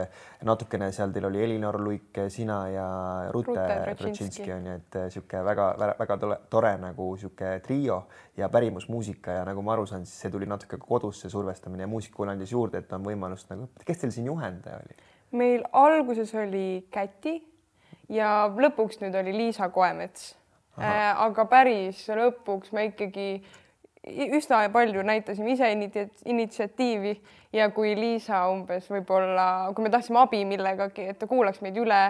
natukene 0.47 0.91
seal 0.95 1.13
teil 1.13 1.27
oli 1.29 1.43
Elinor 1.45 1.81
Luik, 1.83 2.21
sina 2.31 2.61
ja 2.71 2.87
Rute 3.35 3.67
Trotšinski 3.99 4.53
on 4.55 4.71
ju, 4.71 4.77
et 4.79 4.99
niisugune 5.09 5.43
väga-väga 5.51 6.19
tore, 6.23 6.39
tore 6.55 6.73
nagu 6.81 7.11
niisugune 7.17 7.59
trio 7.67 8.01
ja 8.39 8.49
pärimusmuusika 8.55 9.41
ja 9.41 9.45
nagu 9.51 9.67
ma 9.67 9.75
aru 9.75 9.87
saan, 9.91 10.07
siis 10.07 10.25
see 10.25 10.33
tuli 10.33 10.47
natuke 10.49 10.79
kodus, 10.81 11.25
see 11.25 11.35
survestamine 11.35 11.85
ja 11.85 11.91
muusikakool 11.91 12.33
andis 12.33 12.55
juurde, 12.55 12.85
et 12.85 12.97
on 12.97 13.05
võimalust 13.11 13.51
nagu 13.53 13.69
kes 13.85 14.05
teil 14.05 14.15
siin 14.15 14.31
juhendaja 14.31 14.81
oli? 14.85 14.99
meil 15.39 15.67
alguses 15.77 16.31
oli 16.39 16.87
Käti 16.95 17.41
ja 18.15 18.47
lõpuks 18.55 19.03
nüüd 19.03 19.19
oli 19.19 19.35
Liisa 19.37 19.69
Koemets 19.75 20.37
Äh, 20.79 21.15
aga 21.25 21.43
päris 21.51 22.05
lõpuks 22.07 22.71
me 22.75 22.89
ikkagi 22.93 23.41
üsna 24.39 24.63
palju 24.73 25.03
näitasime 25.07 25.53
ise 25.53 25.69
initsiatiivi 26.25 27.13
ja 27.53 27.69
kui 27.73 27.95
Liisa 27.97 28.43
umbes 28.53 28.89
võib-olla, 28.93 29.71
kui 29.77 29.87
me 29.87 29.93
tahtsime 29.93 30.21
abi 30.21 30.43
millegagi, 30.49 31.07
et 31.13 31.19
ta 31.21 31.29
kuulaks 31.31 31.63
meid 31.65 31.79
üle 31.81 32.01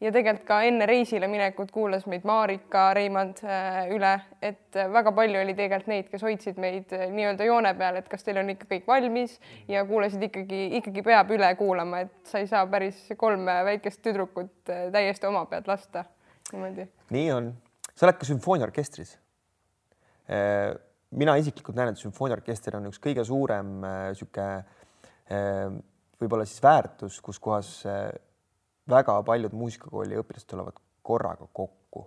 ja 0.00 0.12
tegelikult 0.14 0.46
ka 0.48 0.60
enne 0.66 0.88
reisile 0.90 1.28
minekut 1.30 1.70
kuulas 1.74 2.06
meid 2.10 2.26
Marika 2.28 2.88
Reimand 2.96 3.44
äh, 3.46 3.84
üle, 3.94 4.14
et 4.42 4.80
väga 4.98 5.12
palju 5.14 5.42
oli 5.42 5.54
tegelikult 5.58 5.92
neid, 5.92 6.10
kes 6.10 6.26
hoidsid 6.26 6.58
meid 6.62 6.96
äh, 6.96 7.06
nii-öelda 7.14 7.46
joone 7.46 7.74
peal, 7.78 8.00
et 8.00 8.10
kas 8.10 8.26
teil 8.26 8.42
on 8.42 8.50
ikka 8.54 8.66
kõik 8.72 8.90
valmis 8.90 9.38
ja 9.70 9.84
kuulasid 9.88 10.26
ikkagi, 10.30 10.64
ikkagi 10.80 11.06
peab 11.06 11.30
üle 11.36 11.52
kuulama, 11.60 12.02
et 12.06 12.18
sa 12.28 12.42
ei 12.42 12.50
saa 12.50 12.66
päris 12.70 13.06
kolme 13.16 13.60
väikest 13.70 14.02
tüdrukut 14.02 14.54
täiesti 14.66 15.30
oma 15.30 15.46
pead 15.50 15.70
lasta 15.70 16.04
niimoodi. 16.52 16.90
nii 17.14 17.32
on 17.36 17.54
sa 17.98 18.06
oled 18.06 18.18
ka 18.20 18.28
sümfooniaorkestris. 18.28 19.16
Mina 21.16 21.38
isiklikult 21.40 21.78
näen, 21.78 21.94
et 21.94 22.00
sümfooniaorkester 22.02 22.74
on 22.76 22.90
üks 22.90 22.98
kõige 23.00 23.22
suurem 23.24 23.78
niisugune 23.80 24.48
äh, 24.58 24.82
äh, 25.32 25.76
võib-olla 26.20 26.44
siis 26.48 26.60
väärtus, 26.60 27.16
kus 27.24 27.38
kohas 27.40 27.70
äh, 27.88 28.10
väga 28.92 29.14
paljud 29.24 29.56
muusikakooli 29.56 30.18
õpilased 30.20 30.48
tulevad 30.50 30.76
korraga 31.02 31.48
kokku. 31.52 32.04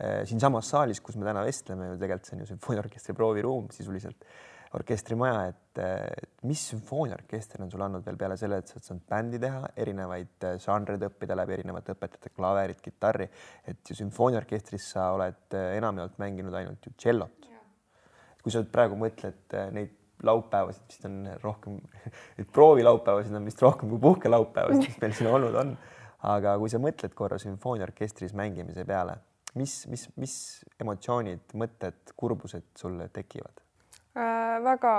Siinsamas 0.00 0.70
saalis, 0.72 0.96
kus 1.04 1.18
me 1.20 1.26
täna 1.26 1.42
vestleme 1.44 1.90
ju 1.90 1.96
tegelikult 2.00 2.28
see 2.28 2.36
on 2.38 2.40
ju 2.40 2.46
sümfooniaorkestri 2.48 3.14
prooviruum 3.18 3.66
sisuliselt, 3.74 4.24
orkestrimaja, 4.78 5.42
et, 5.50 5.80
mis 6.48 6.62
sümfooniaorkester 6.70 7.60
on 7.60 7.68
sulle 7.68 7.84
andnud 7.84 8.06
veel 8.06 8.16
peale 8.22 8.38
selle, 8.40 8.62
et 8.62 8.70
sa 8.70 8.78
oled 8.78 8.86
saanud 8.86 9.04
bändi 9.12 9.40
teha, 9.42 9.60
erinevaid 9.84 10.46
žanreid 10.64 11.04
õppida 11.10 11.36
läbi 11.36 11.58
erinevate 11.58 11.92
õpetajate, 11.92 12.32
klaverit, 12.32 12.80
kitarri, 12.80 13.28
et 13.68 13.92
ju 13.92 13.98
sümfooniaorkestris 14.00 14.88
sa 14.94 15.10
oled 15.18 15.58
enamjaolt 15.60 16.16
mänginud 16.22 16.56
ainult 16.62 16.88
ju 16.88 16.96
tšellot. 16.96 17.39
Kui 18.42 18.52
sa 18.54 18.62
praegu 18.64 18.98
mõtled 19.00 19.56
neid 19.76 19.96
laupäevasid 20.26 20.84
vist 20.88 21.06
on 21.08 21.22
rohkem, 21.42 21.78
et 22.40 22.50
proovilaupäevasid 22.52 23.36
on 23.36 23.48
vist 23.48 23.62
rohkem 23.62 23.92
kui 23.92 24.02
puhkelaupäevasid, 24.02 24.86
mis 24.86 25.00
meil 25.00 25.16
siin 25.16 25.32
olnud 25.32 25.56
on. 25.62 25.74
aga 26.30 26.58
kui 26.60 26.68
sa 26.68 26.80
mõtled 26.82 27.14
korra 27.16 27.38
sümfooniaorkestris 27.40 28.34
mängimise 28.36 28.84
peale, 28.84 29.16
mis, 29.56 29.86
mis, 29.88 30.04
mis 30.20 30.34
emotsioonid, 30.80 31.54
mõtted, 31.56 32.14
kurbused 32.16 32.68
sulle 32.76 33.08
tekivad? 33.12 33.64
äh,? 34.16 34.40
väga 34.60 34.94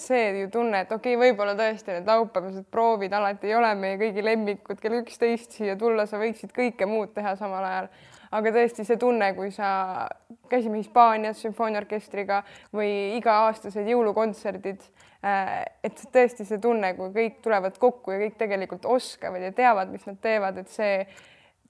see 0.00 0.40
ju 0.40 0.50
tunne, 0.50 0.82
et 0.82 0.92
okei 0.92 1.14
okay,, 1.14 1.28
võib-olla 1.28 1.54
tõesti 1.58 1.94
need 1.94 2.08
laupäevased 2.08 2.66
proovid 2.72 3.12
alati 3.14 3.50
ei 3.50 3.54
ole 3.54 3.70
meie 3.78 3.98
kõigi 4.00 4.24
lemmikud, 4.24 4.80
kell 4.82 5.00
üksteist 5.02 5.54
siia 5.58 5.76
tulla, 5.78 6.06
sa 6.06 6.18
võiksid 6.18 6.54
kõike 6.56 6.88
muud 6.88 7.12
teha 7.14 7.36
samal 7.38 7.66
ajal. 7.68 7.90
Aga 8.30 8.52
tõesti 8.54 8.84
see 8.86 8.98
tunne, 9.00 9.30
kui 9.36 9.50
sa, 9.54 10.08
käisime 10.50 10.80
Hispaanias 10.82 11.42
sümfooniaorkestriga 11.44 12.42
või 12.74 12.90
iga-aastased 13.18 13.88
jõulukontserdid 13.88 14.84
äh,, 15.24 15.62
et 15.84 16.04
tõesti 16.14 16.46
see 16.48 16.60
tunne, 16.62 16.94
kui 16.98 17.12
kõik 17.14 17.40
tulevad 17.44 17.78
kokku 17.80 18.14
ja 18.14 18.22
kõik 18.24 18.40
tegelikult 18.40 18.88
oskavad 18.88 19.48
ja 19.48 19.52
teavad, 19.52 19.92
mis 19.92 20.06
nad 20.08 20.20
teevad, 20.24 20.60
et 20.60 20.72
see 20.72 21.00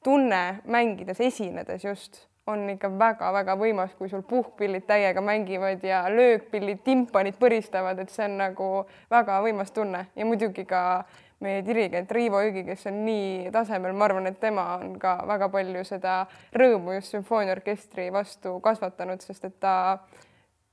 tunne 0.05 0.43
mängides, 0.65 1.21
esinedes 1.21 1.85
just 1.85 2.25
on 2.49 2.65
ikka 2.73 2.91
väga-väga 2.99 3.57
võimas, 3.61 3.93
kui 3.99 4.09
sul 4.09 4.23
puhkpillid 4.27 4.87
täiega 4.89 5.21
mängivad 5.25 5.83
ja 5.85 6.05
löökpillid, 6.13 6.81
timpanid 6.85 7.37
põristavad, 7.41 8.01
et 8.01 8.13
see 8.13 8.25
on 8.25 8.39
nagu 8.41 8.69
väga 9.13 9.41
võimas 9.45 9.73
tunne. 9.77 10.07
Ja 10.17 10.27
muidugi 10.29 10.65
ka 10.69 10.83
meie 11.45 11.63
dirigent 11.67 12.11
Riivo 12.11 12.41
Jügi, 12.43 12.65
kes 12.67 12.87
on 12.91 13.03
nii 13.07 13.51
tasemel, 13.55 13.95
ma 13.95 14.09
arvan, 14.09 14.27
et 14.31 14.41
tema 14.43 14.65
on 14.81 14.97
ka 15.03 15.19
väga 15.29 15.49
palju 15.53 15.85
seda 15.87 16.21
rõõmu 16.59 16.97
just 16.97 17.15
sümfooniaorkestri 17.15 18.09
vastu 18.15 18.57
kasvatanud, 18.65 19.23
sest 19.23 19.47
et 19.47 19.59
ta 19.63 19.75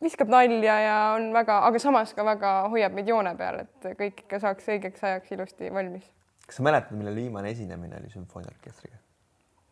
viskab 0.01 0.31
nalja 0.33 0.77
ja 0.81 0.97
on 1.15 1.29
väga, 1.35 1.59
aga 1.69 1.81
samas 1.81 2.13
ka 2.17 2.25
väga 2.25 2.53
hoiab 2.73 2.97
meid 2.97 3.09
joone 3.09 3.35
peal, 3.37 3.61
et 3.65 3.89
kõik 3.99 4.25
ikka 4.25 4.41
saaks 4.41 4.71
õigeks 4.73 5.05
ajaks 5.05 5.35
ilusti 5.37 5.69
valmis. 5.73 6.07
kas 6.45 6.59
sa 6.59 6.65
mäletad, 6.65 6.97
millal 6.97 7.17
viimane 7.17 7.53
esinemine 7.53 8.01
oli 8.01 8.09
sümfooniaorkestriga? 8.13 8.97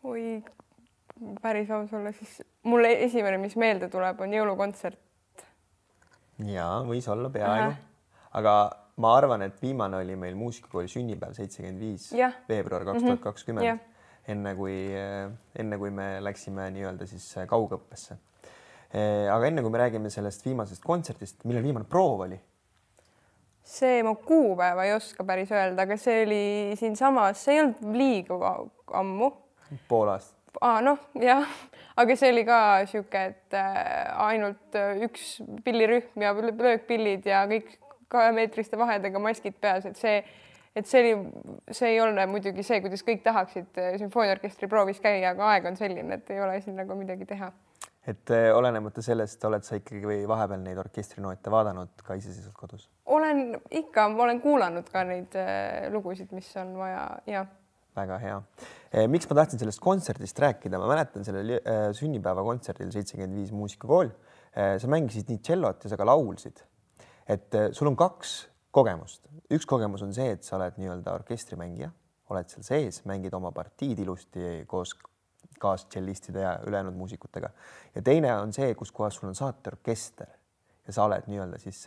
oi, 0.04 0.44
päris 1.42 1.70
aus 1.74 1.92
olla, 1.92 2.12
siis 2.12 2.38
mulle 2.62 2.92
esimene, 3.04 3.38
mis 3.42 3.56
meelde 3.58 3.90
tuleb, 3.90 4.20
on 4.20 4.38
jõulukontsert. 4.38 5.02
ja 6.54 6.70
võis 6.86 7.10
olla 7.10 7.34
peaaegu, 7.34 7.74
aga 8.38 8.54
ma 9.02 9.16
arvan, 9.16 9.42
et 9.42 9.58
viimane 9.62 9.98
oli 10.02 10.16
meil 10.18 10.36
muusikakooli 10.38 10.90
sünnipäev 10.90 11.34
seitsekümmend 11.36 11.82
viis 11.82 12.10
veebruar 12.48 12.86
kaks 12.86 13.02
tuhat 13.02 13.22
kakskümmend, 13.24 13.82
enne 14.30 14.54
kui, 14.58 14.76
enne 15.58 15.78
kui 15.80 15.90
me 15.94 16.08
läksime 16.24 16.68
nii-öelda 16.76 17.08
siis 17.10 17.26
kaugõppesse. 17.50 18.18
aga 18.94 19.50
enne 19.50 19.62
kui 19.62 19.74
me 19.74 19.82
räägime 19.82 20.10
sellest 20.14 20.46
viimasest 20.46 20.84
kontserdist, 20.84 21.42
millal 21.44 21.66
viimane 21.66 21.88
proov 21.90 22.26
oli? 22.28 22.40
see 23.64 24.02
ma 24.04 24.12
kuupäeva 24.14 24.84
ei 24.84 24.92
oska 24.92 25.24
päris 25.24 25.52
öelda, 25.52 25.86
aga 25.88 25.96
see 25.96 26.22
oli 26.26 26.76
siinsamas, 26.76 27.40
see 27.40 27.56
ei 27.56 27.62
olnud 27.64 27.96
liiga 27.96 28.56
ammu. 29.00 29.30
pool 29.88 30.12
aastat 30.12 30.44
ah,. 30.60 30.80
noh, 30.84 31.00
jah, 31.20 31.48
aga 31.96 32.16
see 32.18 32.32
oli 32.32 32.44
ka 32.46 32.58
sihuke, 32.90 33.22
et 33.32 33.56
äh, 33.58 34.12
ainult 34.26 34.78
äh, 34.78 35.00
üks 35.06 35.38
pillirühm 35.64 36.26
ja 36.26 36.34
löökpillid 36.36 37.26
ja 37.28 37.44
kõik 37.50 37.78
kahemeetriste 38.14 38.78
vahedega 38.80 39.20
maskid 39.22 39.58
peas, 39.60 39.86
et 39.90 40.00
see, 40.00 40.22
et 40.74 40.88
see 40.88 41.02
oli, 41.02 41.14
see 41.74 41.94
ei 41.94 42.00
ole 42.02 42.26
muidugi 42.30 42.64
see, 42.66 42.80
kuidas 42.84 43.04
kõik 43.06 43.24
tahaksid 43.26 43.82
äh, 43.82 43.94
sümfooniaorkestri 44.02 44.70
proovis 44.70 45.02
käia, 45.04 45.34
aga 45.34 45.52
aeg 45.54 45.70
on 45.70 45.78
selline, 45.80 46.20
et 46.20 46.34
ei 46.34 46.42
ole 46.44 46.60
siin 46.64 46.78
nagu 46.80 46.98
midagi 46.98 47.28
teha. 47.30 47.52
et 48.06 48.30
olenemata 48.52 49.02
sellest, 49.02 49.44
oled 49.48 49.64
sa 49.64 49.78
ikkagi 49.80 50.04
või 50.04 50.22
vahepeal 50.28 50.60
neid 50.60 50.78
orkestrinoote 50.78 51.50
vaadanud 51.50 52.02
ka 52.04 52.18
iseseisvalt 52.20 52.56
kodus? 52.56 52.88
olen 53.06 53.58
ikka, 53.70 54.08
ma 54.12 54.26
olen 54.28 54.40
kuulanud 54.44 54.88
ka 54.92 55.04
neid 55.08 55.36
lugusid, 55.92 56.32
mis 56.36 56.50
on 56.60 56.74
vaja 56.78 57.06
ja 57.26 57.46
väga 57.94 58.18
hea. 58.22 58.38
Eh, 58.94 59.06
miks 59.10 59.28
ma 59.30 59.38
tahtsin 59.40 59.60
sellest 59.62 59.82
kontserdist 59.82 60.38
rääkida, 60.42 60.78
ma 60.80 60.90
mäletan 60.90 61.26
sellel 61.26 61.56
eh, 61.56 61.88
sünnipäevakontserdil 61.98 62.92
seitsekümmend 62.94 63.38
viis 63.38 63.52
muusikakool. 63.54 64.10
Eh, 64.54 64.76
sa 64.82 64.90
mängisid 64.90 65.30
nii 65.30 65.42
tšellot 65.42 65.86
ja 65.86 65.92
sa 65.92 65.98
ka 66.00 66.06
laulsid. 66.08 66.62
Et 67.28 67.56
sul 67.72 67.88
on 67.90 67.96
kaks 67.96 68.34
kogemust, 68.74 69.28
üks 69.54 69.66
kogemus 69.68 70.02
on 70.02 70.12
see, 70.16 70.34
et 70.34 70.44
sa 70.44 70.56
oled 70.58 70.78
nii-öelda 70.80 71.14
orkestrimängija, 71.14 71.90
oled 72.32 72.50
seal 72.50 72.66
sees, 72.66 73.02
mängid 73.08 73.34
oma 73.36 73.52
partiid 73.54 74.00
ilusti 74.02 74.64
koos 74.70 74.94
kaastšellistide 75.60 76.42
ja 76.42 76.54
ülejäänud 76.66 76.96
muusikutega. 76.98 77.50
Ja 77.94 78.02
teine 78.02 78.32
on 78.36 78.52
see, 78.52 78.74
kus 78.74 78.92
kohas 78.92 79.16
sul 79.16 79.28
on 79.30 79.38
saateorkester 79.38 80.28
ja 80.86 80.92
sa 80.92 81.06
oled 81.06 81.28
nii-öelda 81.30 81.60
siis 81.62 81.84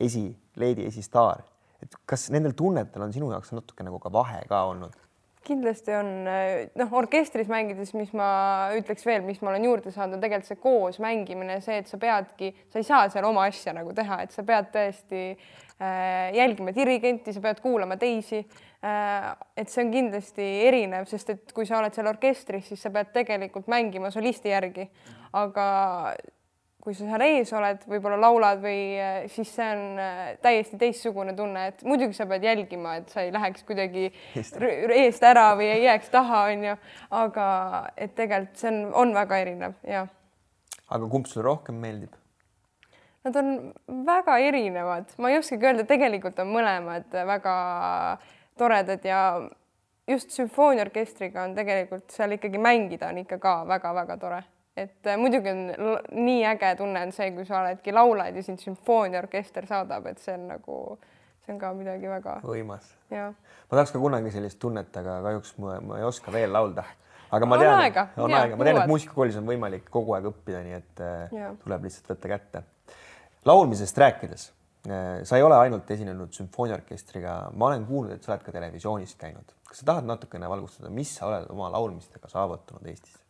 esi, 0.00 0.26
leedi 0.56 0.86
esistaar. 0.86 1.44
Et 1.82 1.92
kas 2.08 2.30
nendel 2.32 2.56
tunnetel 2.56 3.04
on 3.04 3.12
sinu 3.12 3.30
jaoks 3.34 3.52
natuke 3.52 3.84
nagu 3.84 4.00
ka 4.02 4.12
vahe 4.12 4.40
ka 4.48 4.62
olnud? 4.70 4.96
Kindlasti 5.46 5.94
on 5.96 6.08
noh, 6.26 6.94
orkestris 6.98 7.50
mängides, 7.50 7.92
mis 7.96 8.12
ma 8.16 8.28
ütleks 8.76 9.06
veel, 9.06 9.24
mis 9.26 9.40
ma 9.42 9.52
olen 9.52 9.66
juurde 9.68 9.92
saanud, 9.94 10.18
on 10.18 10.24
tegelikult 10.24 10.50
see 10.50 10.60
koos 10.62 11.00
mängimine, 11.02 11.60
see, 11.64 11.80
et 11.82 11.90
sa 11.90 12.00
peadki, 12.02 12.52
sa 12.72 12.82
ei 12.82 12.88
saa 12.88 13.06
seal 13.12 13.28
oma 13.28 13.46
asja 13.50 13.74
nagu 13.76 13.94
teha, 13.96 14.20
et 14.26 14.34
sa 14.34 14.44
pead 14.46 14.70
tõesti 14.74 15.22
äh, 15.32 16.34
jälgima 16.36 16.74
dirigenti, 16.76 17.34
sa 17.34 17.42
pead 17.44 17.62
kuulama 17.64 17.98
teisi 18.00 18.42
äh,. 18.42 19.32
et 19.56 19.72
see 19.72 19.84
on 19.84 19.92
kindlasti 19.94 20.46
erinev, 20.68 21.08
sest 21.10 21.34
et 21.34 21.54
kui 21.56 21.68
sa 21.68 21.80
oled 21.80 21.94
seal 21.96 22.10
orkestris, 22.10 22.70
siis 22.70 22.82
sa 22.82 22.92
pead 22.94 23.14
tegelikult 23.14 23.70
mängima 23.72 24.12
solisti 24.14 24.52
järgi, 24.54 24.90
aga 25.36 25.66
kui 26.86 26.94
sa 26.94 27.02
seal 27.08 27.22
ees 27.26 27.50
oled, 27.58 27.80
võib-olla 27.90 28.16
laulad 28.22 28.60
või 28.62 28.82
eh, 28.94 29.24
siis 29.32 29.48
see 29.56 29.66
on 29.74 29.98
eh, 29.98 30.36
täiesti 30.38 30.78
teistsugune 30.78 31.32
tunne, 31.34 31.64
et 31.72 31.82
muidugi 31.82 32.14
sa 32.14 32.28
pead 32.30 32.46
jälgima, 32.46 32.92
et 33.00 33.10
sa 33.10 33.24
ei 33.26 33.32
läheks 33.34 33.66
kuidagi 33.66 34.04
eest 35.00 35.26
ära 35.26 35.48
või 35.58 35.72
ei 35.72 35.82
jääks 35.88 36.12
taha, 36.14 36.44
onju, 36.52 36.76
aga 37.18 37.48
et 37.98 38.14
tegelikult 38.14 38.62
see 38.62 38.70
on, 38.70 38.80
on 39.02 39.16
väga 39.18 39.42
erinev 39.42 39.74
ja. 39.82 40.06
aga 40.86 41.10
kumb 41.10 41.26
sulle 41.26 41.48
rohkem 41.48 41.82
meeldib? 41.82 42.14
Nad 43.26 43.42
on 43.42 43.52
väga 44.06 44.38
erinevad, 44.46 45.10
ma 45.18 45.34
ei 45.34 45.42
oskagi 45.42 45.66
öelda, 45.66 45.90
tegelikult 45.90 46.38
on 46.38 46.54
mõlemad 46.54 47.22
väga 47.34 47.54
toredad 48.62 49.10
ja 49.10 49.22
just 50.06 50.30
sümfooniaorkestriga 50.38 51.48
on 51.48 51.58
tegelikult 51.58 52.14
seal 52.14 52.38
ikkagi 52.38 52.62
mängida 52.62 53.10
on 53.10 53.24
ikka 53.26 53.42
ka 53.42 53.64
väga-väga 53.66 54.22
tore 54.22 54.46
et 54.76 55.08
äh, 55.08 55.16
muidugi 55.20 55.50
on 55.52 55.62
nii 56.12 56.44
äge 56.50 56.74
tunne 56.78 57.02
on 57.06 57.12
see, 57.16 57.30
kui 57.34 57.46
sa 57.48 57.62
oledki 57.62 57.94
laulad 57.96 58.36
ja 58.36 58.44
sind 58.44 58.60
sümfooniaorkester 58.62 59.68
saadab, 59.68 60.08
et 60.10 60.20
see 60.22 60.34
on 60.36 60.46
nagu, 60.52 60.76
see 61.46 61.54
on 61.54 61.60
ka 61.62 61.72
midagi 61.78 62.10
väga 62.10 62.38
võimas. 62.44 62.90
ma 63.10 63.72
tahaks 63.72 63.94
ka 63.94 64.02
kunagi 64.02 64.34
sellist 64.34 64.60
tunnet, 64.62 64.92
aga 65.00 65.18
kahjuks 65.24 65.56
ma, 65.62 65.78
ma 65.80 66.00
ei 66.00 66.08
oska 66.08 66.34
veel 66.34 66.52
laulda. 66.52 66.84
aga 67.30 67.48
ma 67.48 67.60
tean, 67.62 67.72
on 67.72 67.86
aega, 67.86 68.06
on 68.16 68.36
aega., 68.40 68.60
ma 68.60 68.68
tean, 68.68 68.82
et 68.82 68.92
muusikakoolis 68.92 69.40
on 69.40 69.48
võimalik 69.48 69.88
kogu 69.92 70.16
aeg 70.18 70.28
õppida, 70.32 70.62
nii 70.66 70.78
et 70.78 71.04
äh, 71.04 71.40
ja. 71.40 71.50
tuleb 71.64 71.88
lihtsalt 71.88 72.12
võtta 72.12 72.34
kätte. 72.36 72.64
laulmisest 73.48 74.04
rääkides, 74.04 74.48
äh, 74.90 75.10
sa 75.24 75.40
ei 75.40 75.46
ole 75.46 75.56
ainult 75.56 75.90
esinenud 75.90 76.36
sümfooniaorkestriga, 76.36 77.38
ma 77.56 77.72
olen 77.72 77.88
kuulnud, 77.88 78.18
et 78.18 78.28
sa 78.28 78.34
oled 78.34 78.44
ka 78.44 78.52
televisioonis 78.60 79.16
käinud. 79.16 79.56
kas 79.70 79.80
sa 79.80 79.94
tahad 79.94 80.12
natukene 80.12 80.52
valgustada, 80.52 80.92
mis 80.92 81.16
sa 81.16 81.30
oled 81.32 81.48
oma 81.56 81.72
laulmistega 81.72 82.28
saavutanud 82.28 82.92
Eestis? 82.92 83.22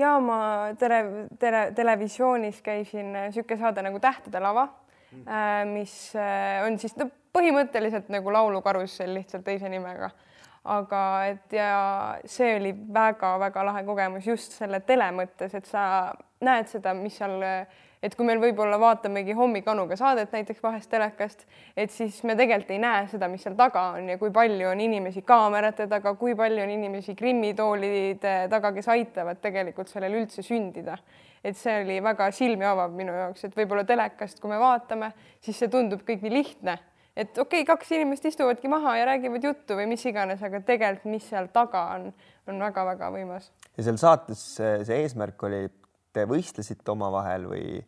Ja 0.00 0.16
ma 0.24 0.40
tele, 0.78 1.00
tele, 1.38 1.64
televisioonis 1.76 2.62
käisin 2.64 3.12
niisugune 3.12 3.60
saade 3.60 3.84
nagu 3.84 4.00
Tähtede 4.00 4.40
lava 4.40 4.66
mm., 5.12 5.72
mis 5.74 5.94
äh, 6.16 6.64
on 6.66 6.78
siis 6.80 6.96
no 6.98 7.10
põhimõtteliselt 7.36 8.10
nagu 8.12 8.32
laulukarussell 8.32 9.14
lihtsalt 9.18 9.44
teise 9.46 9.68
nimega. 9.70 10.10
aga 10.64 11.02
et 11.24 11.54
ja 11.56 11.68
see 12.28 12.56
oli 12.58 12.74
väga-väga 12.94 13.62
lahe 13.64 13.84
kogemus 13.84 14.26
just 14.26 14.52
selle 14.58 14.82
tele 14.84 15.06
mõttes, 15.16 15.54
et 15.56 15.64
sa 15.64 16.12
näed 16.44 16.68
seda, 16.68 16.92
mis 16.94 17.16
seal 17.16 17.40
et 18.02 18.14
kui 18.16 18.24
meil 18.24 18.40
võib-olla 18.40 18.78
vaatamegi 18.80 19.34
hommikanuga 19.36 19.96
saadet 20.00 20.32
näiteks 20.32 20.62
vahest 20.64 20.90
telekast, 20.90 21.44
et 21.76 21.92
siis 21.92 22.22
me 22.24 22.36
tegelikult 22.38 22.72
ei 22.74 22.82
näe 22.82 23.06
seda, 23.12 23.28
mis 23.28 23.44
seal 23.44 23.56
taga 23.58 23.90
on 23.96 24.08
ja 24.08 24.18
kui 24.20 24.32
palju 24.34 24.70
on 24.70 24.80
inimesi 24.80 25.22
kaamerate 25.26 25.86
taga, 25.90 26.14
kui 26.20 26.34
palju 26.36 26.64
on 26.64 26.74
inimesi 26.76 27.14
grimmitoolide 27.18 28.36
taga, 28.52 28.72
kes 28.76 28.88
aitavad 28.92 29.42
tegelikult 29.44 29.92
sellel 29.92 30.20
üldse 30.22 30.44
sündida. 30.46 30.98
et 31.44 31.56
see 31.56 31.72
oli 31.82 32.02
väga 32.04 32.26
silmi 32.36 32.66
avav 32.68 32.92
minu 32.92 33.14
jaoks, 33.16 33.46
et 33.46 33.54
võib-olla 33.56 33.84
telekast, 33.88 34.40
kui 34.40 34.50
me 34.50 34.58
vaatame, 34.60 35.12
siis 35.40 35.56
see 35.56 35.70
tundub 35.72 36.02
kõik 36.04 36.20
nii 36.26 36.32
lihtne 36.34 36.76
et 37.16 37.38
okei 37.38 37.62
okay,, 37.62 37.68
kaks 37.68 37.92
inimest 37.96 38.26
istuvadki 38.28 38.68
maha 38.68 38.96
ja 38.98 39.06
räägivad 39.08 39.44
juttu 39.44 39.76
või 39.78 39.88
mis 39.90 40.04
iganes, 40.06 40.42
aga 40.46 40.60
tegelikult, 40.66 41.10
mis 41.12 41.26
seal 41.28 41.48
taga 41.52 41.86
on, 41.96 42.10
on 42.48 42.60
väga-väga 42.60 43.10
võimas. 43.14 43.50
ja 43.76 43.86
seal 43.88 43.98
saates 44.00 44.44
see 44.60 45.00
eesmärk 45.02 45.42
oli, 45.48 45.64
te 46.12 46.26
võistlesite 46.28 46.92
omavahel 46.92 47.46
või, 47.50 47.80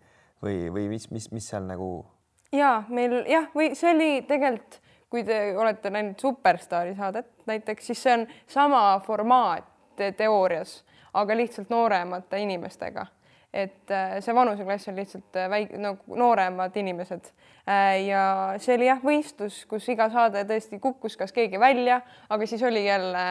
või, 0.43 0.57
või 0.75 0.89
mis, 0.95 1.11
mis, 1.11 1.31
mis 1.33 1.49
seal 1.49 1.67
nagu? 1.69 2.05
ja 2.53 2.83
meil 2.89 3.23
jah, 3.31 3.49
või 3.55 3.73
see 3.79 3.91
oli 3.95 4.11
tegelikult, 4.29 4.81
kui 5.13 5.25
te 5.25 5.57
olete 5.57 5.91
näinud 5.93 6.21
Superstaari 6.21 6.95
saadet 6.97 7.29
näiteks, 7.47 7.87
siis 7.87 8.03
see 8.03 8.15
on 8.21 8.27
sama 8.49 8.85
formaat 9.05 9.69
teoorias, 10.17 10.83
aga 11.15 11.37
lihtsalt 11.37 11.71
nooremate 11.71 12.41
inimestega 12.41 13.07
et 13.53 13.91
äh, 13.91 14.17
see 14.25 14.35
vanuseklass 14.35 14.89
on 14.89 14.97
lihtsalt 14.97 15.37
äh, 15.37 15.49
väike, 15.53 15.79
nagu 15.81 16.17
nooremad 16.17 16.77
inimesed. 16.81 17.29
Äh, 17.69 17.99
ja 18.07 18.23
see 18.63 18.77
oli 18.79 18.89
jah, 18.89 19.03
võistlus, 19.05 19.59
kus 19.69 19.89
iga 19.93 20.09
saade 20.13 20.47
tõesti 20.49 20.81
kukkus 20.83 21.19
kas 21.21 21.35
keegi 21.37 21.61
välja, 21.61 22.01
aga 22.33 22.49
siis 22.49 22.63
oli 22.65 22.87
jälle 22.87 23.27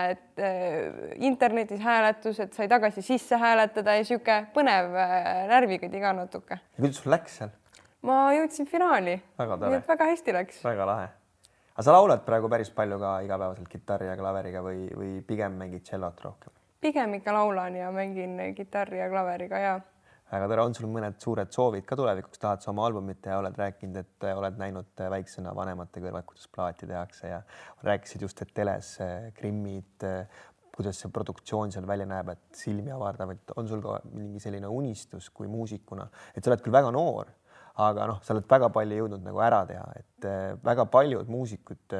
internetis 1.25 1.81
hääletus, 1.81 2.39
et 2.45 2.53
sai 2.53 2.69
tagasi 2.71 3.01
sisse 3.05 3.37
hääletada 3.41 3.97
ja 3.97 4.05
sihuke 4.07 4.37
põnev 4.53 4.93
närvikõdi 5.49 6.01
ka 6.01 6.13
natuke. 6.17 6.61
kuidas 6.77 7.01
sul 7.01 7.13
läks 7.13 7.41
seal? 7.41 7.51
ma 8.05 8.31
jõudsin 8.37 8.69
finaali. 8.69 9.17
nii 9.41 9.75
et 9.77 9.89
väga 9.89 10.07
hästi 10.13 10.37
läks. 10.37 10.63
väga 10.65 10.87
lahe. 10.89 11.11
aga 11.75 11.85
sa 11.85 11.97
laulad 11.97 12.25
praegu 12.25 12.49
päris 12.49 12.71
palju 12.73 12.97
ka 13.01 13.19
igapäevaselt 13.25 13.69
kitarri 13.69 14.09
ja 14.09 14.17
klaveriga 14.17 14.63
või, 14.65 14.87
või 14.95 15.13
pigem 15.25 15.57
mängid 15.57 15.85
tšellot 15.85 16.25
rohkem? 16.25 16.53
pigem 16.81 17.13
ikka 17.19 17.33
laulan 17.33 17.75
ja 17.75 17.91
mängin 17.93 18.39
kitarri 18.57 19.01
ja 19.01 19.09
klaveriga 19.09 19.59
ja 19.59 19.79
väga 20.31 20.47
tore, 20.47 20.63
on 20.63 20.75
sul 20.75 20.87
mõned 20.91 21.17
suured 21.19 21.51
soovid 21.51 21.85
ka 21.87 21.97
tulevikuks, 21.99 22.39
tahad 22.39 22.63
sa 22.63 22.71
oma 22.71 22.85
albumit 22.87 23.19
teha, 23.23 23.39
oled 23.41 23.57
rääkinud, 23.59 23.97
et 23.99 24.27
äh, 24.27 24.37
oled 24.37 24.59
näinud 24.59 25.03
äh, 25.03 25.09
väiksena 25.11 25.51
vanemate 25.55 26.03
kõrval, 26.03 26.23
kuidas 26.27 26.47
plaati 26.53 26.87
tehakse 26.87 27.33
ja 27.33 27.41
rääkisid 27.87 28.23
just, 28.23 28.39
et 28.43 28.53
teles 28.55 28.93
grimmid, 29.37 30.07
äh, 30.07 30.45
kuidas 30.71 31.01
see 31.03 31.11
produktsioon 31.11 31.73
seal 31.75 31.87
välja 31.87 32.07
näeb, 32.07 32.31
et 32.31 32.61
silmi 32.61 32.93
avardav, 32.95 33.33
et 33.35 33.53
on 33.59 33.67
sul 33.67 33.83
ka 33.83 33.99
mingi 34.13 34.39
selline 34.39 34.71
unistus 34.71 35.27
kui 35.35 35.51
muusikuna, 35.51 36.07
et 36.31 36.43
sa 36.43 36.53
oled 36.53 36.63
küll 36.63 36.75
väga 36.77 36.93
noor, 36.95 37.33
aga 37.83 38.07
noh, 38.07 38.21
sa 38.23 38.31
oled 38.35 38.47
väga 38.47 38.69
palju 38.71 39.01
jõudnud 39.01 39.25
nagu 39.25 39.41
ära 39.43 39.65
teha, 39.67 39.83
et 39.99 40.27
väga 40.63 40.85
paljud 40.91 41.27
muusikud 41.31 41.95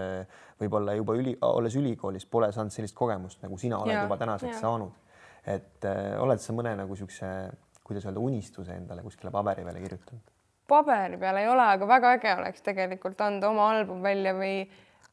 võib-olla 0.60 0.96
juba 0.96 1.16
üli, 1.20 1.36
olles 1.48 1.76
ülikoolis 1.80 2.28
pole 2.32 2.52
saanud 2.56 2.72
sellist 2.72 2.96
kogemust, 2.96 3.42
nagu 3.44 3.60
sina 3.60 3.80
oled 3.84 3.96
ja, 3.96 4.06
juba 4.06 4.20
tänaseks 4.20 4.56
ja. 4.56 4.62
saanud. 4.64 4.96
et 5.52 5.88
oled 6.22 6.44
sa 6.44 6.56
mõne 6.56 6.76
nagu 6.80 6.96
niisuguse 6.96 7.32
kuidas 7.92 8.08
öelda, 8.08 8.24
unistuse 8.24 8.78
endale 8.80 9.04
kuskile 9.04 9.32
paberi 9.32 9.68
peale 9.68 9.84
kirjutanud? 9.84 10.38
paberi 10.72 11.18
peal 11.20 11.42
ei 11.42 11.50
ole, 11.52 11.66
aga 11.76 11.88
väga 11.88 12.14
äge 12.18 12.32
oleks 12.38 12.64
tegelikult 12.64 13.20
anda 13.22 13.50
oma 13.52 13.68
album 13.74 14.00
välja 14.04 14.32
või 14.38 14.64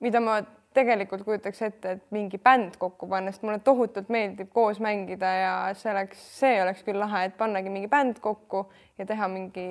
mida 0.04 0.20
ma 0.22 0.38
tegelikult 0.76 1.24
kujutaks 1.26 1.62
ette, 1.66 1.94
et 1.96 2.04
mingi 2.14 2.38
bänd 2.38 2.76
kokku 2.78 3.08
panna, 3.10 3.32
sest 3.32 3.42
mulle 3.46 3.58
tohutult 3.64 4.10
meeldib 4.12 4.52
koos 4.54 4.78
mängida 4.84 5.30
ja 5.40 5.54
see 5.78 5.90
oleks, 5.90 6.20
see 6.38 6.60
oleks 6.62 6.84
küll 6.86 7.00
lahe, 7.00 7.24
et 7.26 7.36
pannagi 7.40 7.72
mingi 7.72 7.90
bänd 7.90 8.20
kokku 8.22 8.66
ja 9.00 9.08
teha 9.08 9.26
mingi 9.32 9.66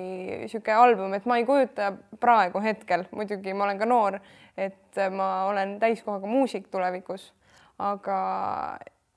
sihuke 0.50 0.74
album, 0.74 1.14
et 1.16 1.24
ma 1.30 1.38
ei 1.40 1.46
kujuta 1.48 1.92
praegu 2.20 2.60
hetkel, 2.64 3.06
muidugi 3.14 3.56
ma 3.56 3.68
olen 3.68 3.80
ka 3.80 3.88
noor, 3.88 4.20
et 4.58 5.02
ma 5.14 5.30
olen 5.48 5.78
täiskohaga 5.80 6.28
muusik 6.28 6.68
tulevikus, 6.74 7.30
aga 7.78 8.20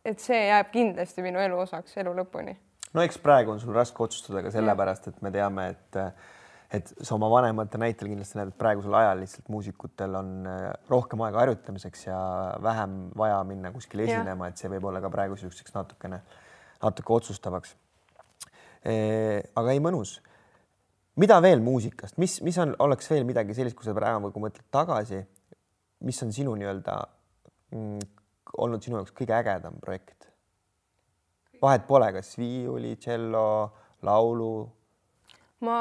et 0.06 0.22
see 0.22 0.46
jääb 0.48 0.72
kindlasti 0.72 1.26
minu 1.26 1.42
elu 1.42 1.66
osaks 1.66 1.98
elu 2.00 2.14
lõpuni 2.22 2.56
no 2.94 3.04
eks 3.06 3.20
praegu 3.24 3.54
on 3.54 3.60
sul 3.62 3.76
raske 3.76 4.04
otsustada 4.04 4.44
ka 4.46 4.54
sellepärast, 4.54 5.10
et 5.12 5.22
me 5.26 5.32
teame, 5.34 5.68
et 5.76 6.00
et 6.72 6.88
sa 7.04 7.18
oma 7.18 7.28
vanemate 7.28 7.80
näitel 7.82 8.08
kindlasti 8.08 8.38
näed, 8.40 8.54
et 8.54 8.60
praegusel 8.60 8.94
ajal 8.96 9.20
lihtsalt 9.20 9.50
muusikutel 9.52 10.14
on 10.16 10.30
äh, 10.48 10.62
rohkem 10.88 11.20
aega 11.26 11.42
harjutamiseks 11.42 12.06
ja 12.06 12.20
vähem 12.64 12.94
vaja 13.18 13.42
minna 13.48 13.74
kuskile 13.76 14.06
esinema, 14.08 14.48
et 14.48 14.62
see 14.62 14.72
võib 14.72 14.88
olla 14.88 15.02
ka 15.04 15.12
praegu 15.12 15.36
niisuguseks 15.36 15.76
natukene, 15.76 16.22
natuke 16.80 17.14
otsustavaks 17.18 17.76
e,. 18.88 18.96
aga 19.56 19.76
ei, 19.76 19.84
mõnus. 19.84 20.22
mida 21.20 21.42
veel 21.44 21.60
muusikast, 21.60 22.16
mis, 22.24 22.40
mis 22.46 22.58
on, 22.64 22.72
oleks 22.88 23.12
veel 23.12 23.28
midagi 23.28 23.58
sellist, 23.58 23.76
kui 23.76 23.90
sa 23.90 23.96
praegu 23.98 24.32
mõtled 24.32 24.64
tagasi, 24.72 25.20
mis 26.08 26.24
on 26.24 26.32
sinu 26.32 26.56
nii-öelda 26.56 26.98
mm, 27.76 28.10
olnud 28.64 28.84
sinu 28.84 29.02
jaoks 29.02 29.16
kõige 29.18 29.36
ägedam 29.36 29.76
projekt? 29.84 30.21
Vahet 31.62 31.88
pole, 31.88 32.12
kas 32.14 32.36
viiuli, 32.40 32.96
tšello, 33.00 33.48
laulu? 34.08 34.54
ma 35.62 35.78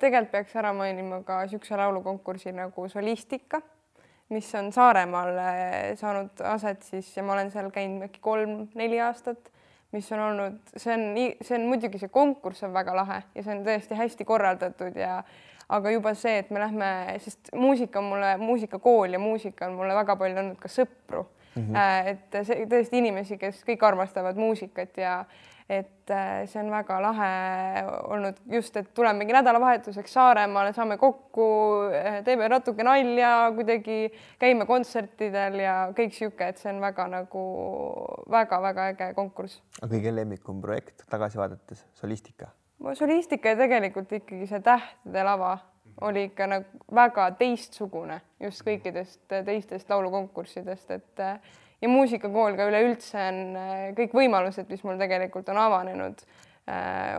tegelikult 0.00 0.30
peaks 0.32 0.54
ära 0.56 0.70
mainima 0.72 1.18
ka 1.28 1.42
niisuguse 1.44 1.76
laulukonkursi 1.76 2.54
nagu 2.56 2.86
Solistika, 2.88 3.60
mis 4.32 4.48
on 4.56 4.70
Saaremaal 4.72 5.36
saanud 6.00 6.40
aset 6.48 6.86
siis 6.86 7.10
ja 7.16 7.22
ma 7.22 7.34
olen 7.34 7.52
seal 7.52 7.68
käinud 7.74 8.06
äkki 8.06 8.22
kolm-neli 8.24 9.02
aastat, 9.04 9.50
mis 9.92 10.08
on 10.16 10.22
olnud, 10.30 10.56
see 10.72 10.94
on, 10.96 11.04
see 11.44 11.58
on 11.58 11.68
muidugi 11.68 12.00
see 12.00 12.08
konkurss 12.14 12.64
on 12.64 12.72
väga 12.72 12.96
lahe 12.96 13.20
ja 13.34 13.44
see 13.44 13.52
on 13.58 13.60
tõesti 13.68 14.00
hästi 14.00 14.24
korraldatud 14.24 14.96
ja 14.96 15.18
aga 15.68 15.92
juba 15.92 16.14
see, 16.16 16.38
et 16.40 16.50
me 16.50 16.64
lähme, 16.64 16.88
sest 17.20 17.52
muusika 17.52 18.00
on 18.00 18.08
mulle, 18.14 18.34
muusikakool 18.40 19.18
ja 19.18 19.20
muusika 19.20 19.68
on 19.68 19.76
mulle 19.82 20.00
väga 20.00 20.16
palju 20.16 20.40
andnud 20.40 20.60
ka 20.64 20.72
sõpru 20.72 21.26
mm. 21.56 21.62
-hmm. 21.62 22.12
et 22.12 22.46
see 22.46 22.66
tõesti 22.70 23.00
inimesi, 23.02 23.38
kes 23.38 23.64
kõik 23.66 23.82
armastavad 23.86 24.36
muusikat 24.36 24.96
ja 24.98 25.24
et 25.68 26.10
äh, 26.10 26.44
see 26.48 26.60
on 26.60 26.68
väga 26.72 26.98
lahe 27.00 27.28
olnud 28.12 28.40
just, 28.52 28.76
et 28.76 28.90
tulemegi 28.94 29.32
nädalavahetuseks 29.32 30.12
Saaremaale, 30.12 30.74
saame 30.76 30.98
kokku, 31.00 31.46
äh, 31.88 32.18
teeme 32.24 32.48
natuke 32.52 32.84
nalja, 32.84 33.30
kuidagi 33.56 34.12
käime 34.40 34.66
kontsertidel 34.68 35.62
ja 35.64 35.76
kõik 35.96 36.12
sihuke, 36.16 36.50
et 36.52 36.60
see 36.60 36.72
on 36.72 36.82
väga 36.84 37.08
nagu 37.08 37.44
väga-väga 38.30 38.90
äge 38.92 39.12
konkurss. 39.16 39.62
aga 39.80 39.94
kõige 39.94 40.14
lemmikum 40.14 40.60
projekt 40.60 41.06
tagasi 41.10 41.40
vaadates, 41.40 41.86
solistika? 41.96 42.52
solistika 42.92 43.54
ja 43.54 43.56
tegelikult 43.56 44.12
ikkagi 44.12 44.46
see 44.50 44.60
Tähtede 44.60 45.24
lava 45.24 45.56
oli 46.00 46.24
ikka 46.28 46.46
nagu 46.50 46.86
väga 46.94 47.28
teistsugune 47.38 48.20
just 48.42 48.64
kõikidest 48.66 49.22
teistest 49.28 49.90
laulukonkurssidest, 49.90 50.90
et 50.90 51.22
ja 51.82 51.90
muusikakool 51.90 52.56
ka 52.58 52.66
üleüldse 52.70 53.28
on 53.28 53.38
kõik 53.98 54.16
võimalused, 54.16 54.66
mis 54.70 54.82
mul 54.84 54.98
tegelikult 55.00 55.48
on 55.52 55.60
avanenud, 55.60 56.24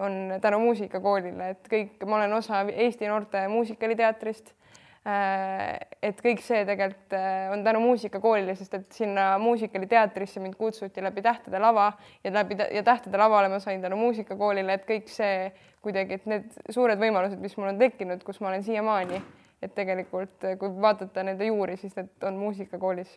on 0.01 0.19
tänu 0.41 0.59
muusikakoolile, 0.63 1.49
et 1.55 1.71
kõik, 1.71 2.05
ma 2.05 2.19
olen 2.19 2.33
osa 2.33 2.63
Eesti 2.73 3.07
Noorte 3.07 3.47
Muusikaliteatrist 3.47 4.53
Äh, 4.53 4.64
et 5.05 6.21
kõik 6.25 6.41
see 6.41 6.63
tegelikult 6.65 7.13
äh, 7.13 7.51
on 7.53 7.61
tänu 7.65 7.81
muusikakoolile, 7.83 8.55
sest 8.57 8.73
et 8.73 8.95
sinna 8.97 9.35
muusikaliteatrisse 9.41 10.41
mind 10.41 10.57
kutsuti 10.57 11.03
läbi 11.05 11.21
Tähtede 11.25 11.61
lava 11.61 11.91
ja 12.23 12.31
läbi 12.33 12.57
ja 12.57 12.81
Tähtede 12.83 13.19
lavale 13.21 13.51
ma 13.53 13.59
sain 13.61 13.83
tänu 13.85 13.99
muusikakoolile, 13.99 14.79
et 14.79 14.87
kõik 14.89 15.11
see 15.13 15.51
kuidagi, 15.85 16.17
et 16.17 16.25
need 16.25 16.57
suured 16.73 16.97
võimalused, 16.97 17.37
mis 17.41 17.53
mul 17.59 17.69
on 17.75 17.83
tekkinud, 17.83 18.23
kus 18.25 18.41
ma 18.41 18.49
olen 18.49 18.65
siiamaani, 18.65 19.21
et 19.61 19.75
tegelikult 19.77 20.49
äh, 20.49 20.57
kui 20.57 20.73
vaadata 20.81 21.27
nende 21.27 21.51
juuri, 21.51 21.77
siis 21.77 21.93
need 21.99 22.25
on 22.25 22.41
muusikakoolis. 22.41 23.13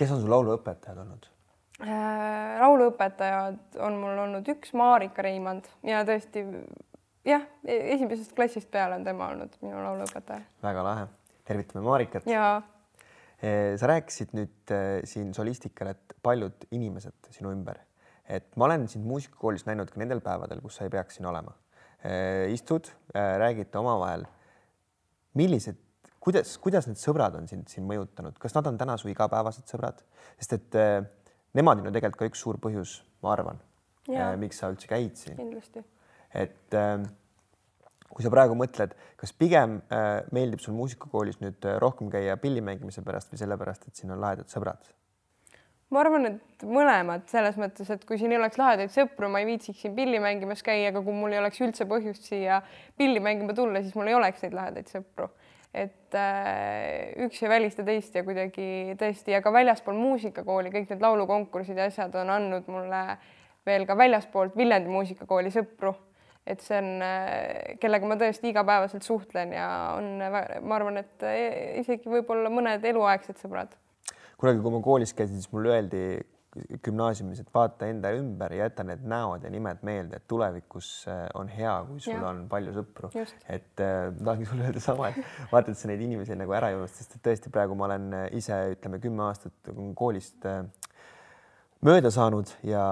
kes 0.00 0.16
on 0.16 0.24
su 0.24 0.32
lauluõpetajad 0.32 1.04
olnud? 1.04 1.30
lauluõpetajad 2.64 3.80
on 3.84 3.96
mul 4.00 4.18
olnud 4.24 4.48
üks 4.48 4.72
Marika 4.78 5.22
Reimand 5.26 5.66
ja 5.84 6.04
tõesti 6.06 6.46
jah, 7.28 7.44
esimesest 7.64 8.34
klassist 8.36 8.70
peale 8.72 8.98
on 8.98 9.04
tema 9.06 9.30
olnud 9.32 9.56
minu 9.64 9.80
lauluõpetaja. 9.80 10.44
väga 10.64 10.84
lahe, 10.86 11.06
tervitame 11.48 11.84
Marikat. 11.86 12.28
ja. 12.30 12.62
E, 13.44 13.74
sa 13.80 13.88
rääkisid 13.90 14.32
nüüd 14.36 14.72
e, 14.72 14.80
siin 15.08 15.32
solistikal, 15.36 15.92
et 15.94 16.14
paljud 16.24 16.66
inimesed 16.72 17.32
sinu 17.34 17.52
ümber, 17.52 17.80
et 18.30 18.46
ma 18.60 18.68
olen 18.68 18.86
sind 18.88 19.04
muusikakoolis 19.08 19.66
näinud 19.68 19.90
ka 19.92 20.00
nendel 20.00 20.22
päevadel, 20.24 20.62
kus 20.64 20.78
sa 20.78 20.86
ei 20.86 20.92
peaks 20.92 21.18
siin 21.18 21.28
olema. 21.28 21.52
E, 22.04 22.14
istud, 22.52 22.88
räägite 23.14 23.80
omavahel. 23.80 24.26
millised, 25.34 25.80
kuidas, 26.22 26.54
kuidas 26.62 26.86
need 26.86 27.00
sõbrad 27.00 27.34
on 27.36 27.48
sind 27.50 27.68
siin 27.68 27.88
mõjutanud, 27.88 28.36
kas 28.40 28.54
nad 28.54 28.68
on 28.70 28.78
täna 28.78 28.96
su 29.00 29.10
igapäevased 29.10 29.66
sõbrad, 29.68 30.04
sest 30.38 30.52
et 30.60 30.76
nemad 31.58 31.80
on 31.80 31.88
ju 31.88 31.94
tegelikult 31.96 32.20
ka 32.20 32.28
üks 32.30 32.44
suur 32.44 32.60
põhjus, 32.62 33.00
ma 33.24 33.34
arvan, 33.34 33.58
miks 34.38 34.62
sa 34.62 34.70
üldse 34.70 34.88
käid 34.88 35.18
siin. 35.18 35.36
kindlasti 35.40 35.82
et 36.34 36.74
ähm, 36.78 37.06
kui 38.14 38.24
sa 38.24 38.32
praegu 38.32 38.56
mõtled, 38.58 38.94
kas 39.18 39.32
pigem 39.36 39.78
äh, 39.92 40.22
meeldib 40.34 40.62
sul 40.62 40.76
muusikakoolis 40.78 41.40
nüüd 41.42 41.66
äh, 41.66 41.78
rohkem 41.82 42.10
käia 42.12 42.36
pilli 42.40 42.62
mängimise 42.64 43.02
pärast 43.06 43.32
või 43.32 43.40
sellepärast, 43.42 43.88
et 43.88 43.98
siin 43.98 44.14
on 44.14 44.22
lahedad 44.22 44.50
sõbrad? 44.52 44.92
ma 45.94 46.00
arvan, 46.02 46.26
et 46.26 46.64
mõlemad 46.66 47.28
selles 47.30 47.54
mõttes, 47.60 47.86
et 47.92 48.02
kui 48.08 48.16
siin 48.18 48.32
ei 48.32 48.38
oleks 48.40 48.58
lahedaid 48.58 48.90
sõpru, 48.90 49.28
ma 49.30 49.38
ei 49.38 49.46
viitsiks 49.46 49.84
siin 49.84 49.92
pilli 49.94 50.18
mängimas 50.18 50.64
käia, 50.66 50.88
aga 50.90 51.02
kui 51.04 51.14
mul 51.14 51.34
ei 51.34 51.38
oleks 51.38 51.60
üldse 51.62 51.86
põhjust 51.86 52.26
siia 52.26 52.62
pilli 52.98 53.22
mängima 53.22 53.54
tulla, 53.54 53.82
siis 53.84 53.94
mul 53.94 54.10
ei 54.10 54.16
oleks 54.18 54.42
neid 54.42 54.56
lahedaid 54.58 54.90
sõpru. 54.90 55.28
et 55.74 56.14
äh, 56.18 57.14
üks 57.26 57.42
ei 57.42 57.50
välista 57.50 57.82
teist 57.86 58.14
ja 58.14 58.22
kuidagi 58.26 58.94
tõesti 58.98 59.34
ja 59.34 59.42
ka 59.42 59.50
väljaspool 59.54 59.96
muusikakooli 59.98 60.70
kõik 60.74 60.90
need 60.90 61.02
laulukonkursid 61.02 61.78
ja 61.78 61.88
asjad 61.90 62.14
on 62.14 62.30
andnud 62.30 62.70
mulle 62.70 63.04
veel 63.66 63.86
ka 63.86 63.96
väljaspoolt 63.98 64.54
Viljandi 64.56 64.92
muusikakooli 64.92 65.50
sõpru 65.50 65.94
et 66.46 66.60
see 66.60 66.76
on, 66.76 66.90
kellega 67.80 68.08
ma 68.10 68.18
tõesti 68.20 68.50
igapäevaselt 68.52 69.06
suhtlen 69.06 69.54
ja 69.56 69.68
on, 69.96 70.10
ma 70.20 70.76
arvan, 70.76 71.00
et 71.00 71.24
isegi 71.80 72.10
võib-olla 72.12 72.52
mõned 72.52 72.84
eluaegsed 72.84 73.40
sõbrad. 73.40 73.72
kunagi, 74.36 74.60
kui 74.60 74.74
ma 74.74 74.82
koolis 74.84 75.14
käisin, 75.16 75.40
siis 75.40 75.52
mulle 75.54 75.72
öeldi 75.72 76.04
gümnaasiumis, 76.84 77.40
et 77.42 77.50
vaata 77.54 77.88
enda 77.90 78.10
ümber 78.14 78.52
ja 78.54 78.68
jäta 78.68 78.84
need 78.86 79.02
näod 79.10 79.44
ja 79.44 79.50
nimed 79.50 79.82
meelde, 79.86 80.20
et 80.20 80.26
tulevikus 80.30 80.90
äh, 81.10 81.24
on 81.38 81.50
hea, 81.50 81.74
kui 81.88 82.00
sul 82.02 82.14
ja. 82.14 82.22
on 82.30 82.44
palju 82.50 82.74
sõpru. 82.76 83.10
et 83.16 83.82
äh, 83.82 84.06
tahangi 84.20 84.48
sulle 84.48 84.68
öelda 84.68 84.82
sama, 84.82 85.10
et 85.10 85.50
vaata, 85.52 85.72
et 85.72 85.80
sa 85.80 85.90
neid 85.90 86.04
inimesi 86.06 86.38
nagu 86.38 86.54
ära 86.54 86.70
ei 86.70 86.78
unusta, 86.78 87.02
sest 87.02 87.18
et 87.18 87.24
tõesti 87.26 87.52
praegu 87.54 87.78
ma 87.78 87.88
olen 87.88 88.08
äh, 88.20 88.26
ise 88.38 88.60
ütleme 88.76 89.00
kümme 89.02 89.26
aastat 89.26 89.72
koolist 89.98 90.46
äh, 90.50 90.62
mööda 91.84 92.12
saanud 92.14 92.54
ja 92.66 92.84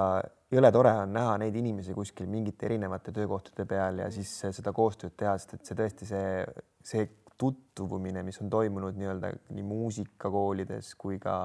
jõle 0.53 0.71
tore 0.75 0.93
on 1.05 1.13
näha 1.15 1.39
neid 1.41 1.57
inimesi 1.57 1.95
kuskil 1.97 2.29
mingite 2.31 2.69
erinevate 2.69 3.13
töökohtade 3.15 3.67
peal 3.69 4.03
ja 4.05 4.11
siis 4.13 4.31
seda 4.53 4.73
koostööd 4.77 5.17
teha, 5.17 5.35
sest 5.41 5.57
et 5.57 5.69
see 5.69 5.79
tõesti 5.79 6.09
see, 6.09 6.31
see 6.85 7.07
tutvumine, 7.43 8.23
mis 8.23 8.39
on 8.43 8.51
toimunud 8.53 8.99
nii-öelda 8.99 9.33
nii 9.55 9.65
muusikakoolides 9.67 10.93
kui 11.01 11.19
ka 11.23 11.37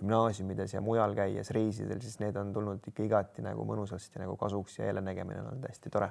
gümnaasiumides 0.00 0.74
ja 0.74 0.82
mujal 0.82 1.14
käies 1.14 1.52
reisidel, 1.54 2.00
siis 2.02 2.18
need 2.22 2.36
on 2.40 2.50
tulnud 2.54 2.88
ikka 2.90 3.04
igati 3.06 3.44
nagu 3.44 3.66
mõnusasti 3.68 4.22
nagu 4.22 4.34
kasuks 4.40 4.80
ja 4.80 4.88
jälle-nägemine 4.90 5.42
on 5.44 5.52
olnud 5.52 5.68
hästi 5.68 5.92
tore. 5.94 6.10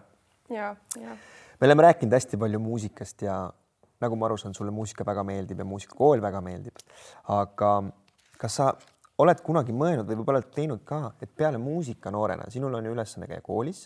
ja, 0.50 0.76
ja. 1.00 1.18
me 1.60 1.68
oleme 1.68 1.90
rääkinud 1.90 2.16
hästi 2.16 2.40
palju 2.40 2.62
muusikast 2.64 3.26
ja 3.28 3.38
nagu 4.04 4.16
ma 4.20 4.30
aru 4.30 4.38
saan, 4.38 4.56
sulle 4.56 4.72
muusika 4.72 5.06
väga 5.06 5.24
meeldib 5.28 5.60
ja 5.60 5.68
muusikakool 5.68 6.22
väga 6.22 6.42
meeldib. 6.42 6.80
aga 7.36 7.74
kas 8.38 8.60
sa 8.62 8.74
oled 9.22 9.42
kunagi 9.46 9.74
mõelnud 9.76 10.08
või 10.08 10.18
võib-olla 10.20 10.42
oled 10.42 10.54
teinud 10.56 10.84
ka, 10.88 11.14
et 11.22 11.32
peale 11.38 11.60
muusika 11.62 12.12
noorena, 12.14 12.48
sinul 12.54 12.74
on 12.74 12.86
ju 12.86 12.94
ülesanne 12.96 13.28
käia 13.30 13.44
koolis 13.46 13.86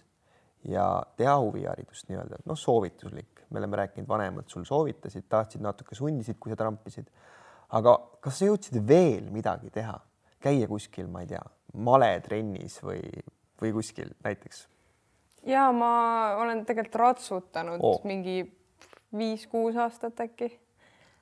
ja 0.68 0.86
teha 1.20 1.36
huviharidust 1.42 2.10
nii-öelda, 2.10 2.42
noh, 2.48 2.60
soovituslik, 2.60 3.44
me 3.52 3.62
oleme 3.62 3.82
rääkinud, 3.82 4.08
vanemad 4.10 4.48
sul 4.52 4.66
soovitasid, 4.68 5.28
tahtsid 5.30 5.64
natuke 5.64 5.96
sundisid, 5.96 6.40
kui 6.40 6.52
sa 6.52 6.60
trampisid. 6.60 7.10
aga 7.70 7.98
kas 8.24 8.40
sa 8.40 8.48
jõudsid 8.48 8.80
veel 8.88 9.28
midagi 9.32 9.70
teha, 9.74 9.98
käia 10.40 10.68
kuskil, 10.68 11.08
ma 11.12 11.24
ei 11.26 11.34
tea, 11.34 11.44
maletrennis 11.74 12.80
või, 12.84 13.04
või 13.62 13.74
kuskil 13.76 14.14
näiteks? 14.24 14.68
ja 15.48 15.68
ma 15.72 16.36
olen 16.42 16.66
tegelikult 16.66 17.02
ratsutanud 17.02 17.84
oh. 17.84 18.00
mingi 18.08 18.42
viis-kuus 19.16 19.78
aastat 19.80 20.20
äkki 20.26 20.50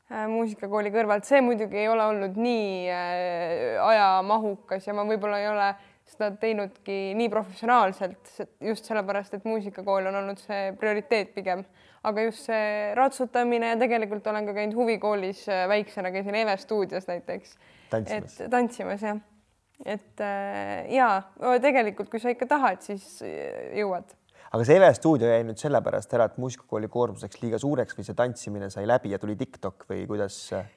muusikakooli 0.09 0.91
kõrvalt, 0.93 1.25
see 1.25 1.41
muidugi 1.41 1.79
ei 1.81 1.89
ole 1.89 2.05
olnud 2.05 2.35
nii 2.37 2.89
äh, 2.93 3.79
ajamahukas 3.81 4.85
ja 4.85 4.93
ma 4.93 5.05
võib-olla 5.07 5.39
ei 5.41 5.47
ole 5.49 5.69
seda 6.05 6.29
teinudki 6.37 7.15
nii 7.17 7.29
professionaalselt 7.33 8.35
just 8.61 8.85
sellepärast, 8.85 9.33
et 9.33 9.47
muusikakool 9.49 10.11
on 10.11 10.19
olnud 10.21 10.41
see 10.43 10.75
prioriteet 10.77 11.31
pigem, 11.33 11.63
aga 12.05 12.27
just 12.27 12.45
see 12.45 12.91
ratsutamine 12.97 13.71
ja 13.73 13.79
tegelikult 13.81 14.27
olen 14.29 14.45
ka 14.45 14.53
käinud 14.59 14.77
huvikoolis 14.77 15.47
äh, 15.49 15.65
väiksena, 15.71 16.13
käisin 16.13 16.37
Eve 16.43 16.57
stuudios 16.61 17.09
näiteks. 17.09 17.57
tantsimas? 17.89 18.37
tantsimas 18.53 19.07
jah, 19.09 19.23
et 19.85 20.21
ja 20.93 21.09
tegelikult, 21.61 22.13
kui 22.13 22.21
sa 22.21 22.29
ikka 22.31 22.45
tahad, 22.53 22.85
siis 22.85 23.17
jõuad 23.75 24.13
aga 24.55 24.63
see 24.63 24.77
EVE 24.79 24.91
stuudio 24.95 25.27
jäi 25.27 25.43
nüüd 25.43 25.59
sellepärast 25.59 26.13
ära, 26.15 26.29
et 26.29 26.37
muusikakooli 26.39 26.87
koormus 26.91 27.25
läks 27.25 27.41
liiga 27.41 27.59
suureks 27.59 27.97
või 27.97 28.05
see 28.07 28.15
tantsimine 28.15 28.69
sai 28.71 28.85
läbi 28.87 29.11
ja 29.11 29.19
tuli 29.19 29.35
Tiktok 29.35 29.83
või 29.89 30.05
kuidas 30.07 30.37
äh, 30.55 30.69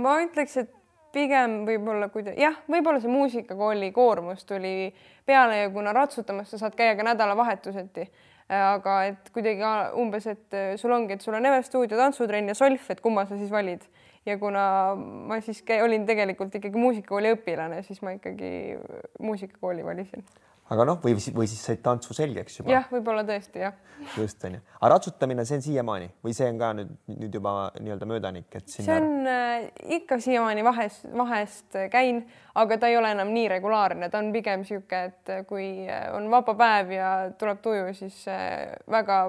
ma 0.00 0.14
ütleks, 0.24 0.56
et 0.62 0.70
pigem 1.12 1.66
võib-olla 1.68 2.08
kuida-, 2.12 2.32
jah, 2.40 2.56
võib-olla 2.72 3.02
see 3.02 3.12
muusikakooli 3.12 3.90
koormus 3.92 4.46
tuli 4.48 4.88
peale 5.28 5.64
ja 5.66 5.72
kuna 5.74 5.92
ratsutamas 5.96 6.54
sa 6.54 6.62
saad 6.62 6.78
käia 6.78 6.94
ka 6.96 7.04
nädalavahetuseti, 7.10 8.06
äh, 8.06 8.62
aga 8.62 8.94
et 9.10 9.28
kuidagi 9.34 9.68
umbes, 10.00 10.30
et 10.32 10.56
äh, 10.56 10.70
sul 10.80 10.96
ongi, 10.96 11.18
et 11.18 11.26
sul 11.26 11.36
on 11.36 11.50
EVE 11.50 11.60
stuudio, 11.66 11.98
tantsutrenn 12.00 12.48
ja 12.48 12.56
solf, 12.56 12.88
et 12.94 13.04
kumma 13.04 13.26
sa 13.28 13.36
siis 13.40 13.52
valid. 13.52 13.84
Ja 14.24 14.38
kuna 14.38 14.94
ma 14.96 15.40
siis 15.42 15.60
käi, 15.66 15.80
olin 15.82 16.06
tegelikult 16.06 16.54
ikkagi 16.54 16.78
muusikakooli 16.78 17.34
õpilane, 17.34 17.82
siis 17.84 18.00
ma 18.06 18.14
ikkagi 18.14 18.78
muusikakooli 19.18 19.84
valisin 19.84 20.24
aga 20.72 20.86
noh, 20.88 20.98
või, 21.02 21.14
või 21.36 21.48
siis 21.50 21.60
said 21.66 21.82
tantsu 21.84 22.14
selgeks 22.16 22.60
juba. 22.60 22.72
jah, 22.72 22.86
võib-olla 22.92 23.24
tõesti 23.28 23.62
jah. 23.62 23.74
just 24.16 24.44
onju, 24.48 24.60
aga 24.78 24.90
ratsutamine, 24.94 25.44
see 25.48 25.58
on 25.58 25.64
siiamaani 25.66 26.08
või 26.24 26.34
see 26.36 26.48
on 26.50 26.60
ka 26.60 26.70
nüüd, 26.78 26.94
nüüd 27.12 27.38
juba 27.38 27.54
nii-öelda 27.78 28.08
möödanik, 28.08 28.48
et 28.50 28.72
sinna... 28.72 28.86
see 28.86 28.96
on 28.98 29.30
äh, 29.32 29.68
ikka 29.98 30.18
siiamaani 30.22 30.64
vahest, 30.66 31.06
vahest 31.18 31.78
käin, 31.92 32.24
aga 32.58 32.80
ta 32.80 32.90
ei 32.90 32.98
ole 33.00 33.12
enam 33.16 33.32
nii 33.34 33.46
regulaarne, 33.56 34.10
ta 34.12 34.22
on 34.22 34.32
pigem 34.34 34.64
niisugune, 34.64 35.04
et 35.12 35.32
kui 35.50 35.68
äh, 35.86 36.08
on 36.16 36.30
vaba 36.32 36.56
päev 36.58 36.96
ja 36.96 37.12
tuleb 37.38 37.62
tuju, 37.64 37.88
siis 37.98 38.24
äh, 38.32 38.74
väga 38.90 39.22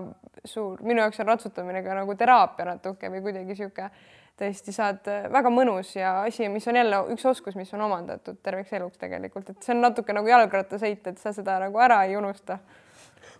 suur, 0.45 0.82
minu 0.84 1.03
jaoks 1.03 1.21
on 1.23 1.32
ratsutamine 1.34 1.84
ka 1.86 2.01
nagu 2.01 2.17
teraapia 2.19 2.73
natuke 2.73 3.12
või 3.13 3.23
kuidagi 3.27 3.53
niisugune 3.53 3.91
tõesti 4.39 4.74
saad 4.74 5.10
äh, 5.12 5.26
väga 5.32 5.52
mõnus 5.54 5.93
ja 5.98 6.19
asi, 6.24 6.48
mis 6.52 6.65
on 6.69 6.80
jälle 6.80 7.04
üks 7.13 7.26
oskus, 7.30 7.58
mis 7.60 7.74
on 7.76 7.86
omandatud 7.86 8.39
terveks 8.43 8.74
eluks 8.80 9.02
tegelikult, 9.02 9.52
et 9.54 9.65
see 9.65 9.76
on 9.76 9.84
natuke 9.86 10.15
nagu 10.15 10.30
jalgrattasõit, 10.30 11.06
et 11.12 11.22
sa 11.22 11.36
seda 11.36 11.60
nagu 11.63 11.84
ära 11.84 12.04
ei 12.08 12.17
unusta. 12.17 12.60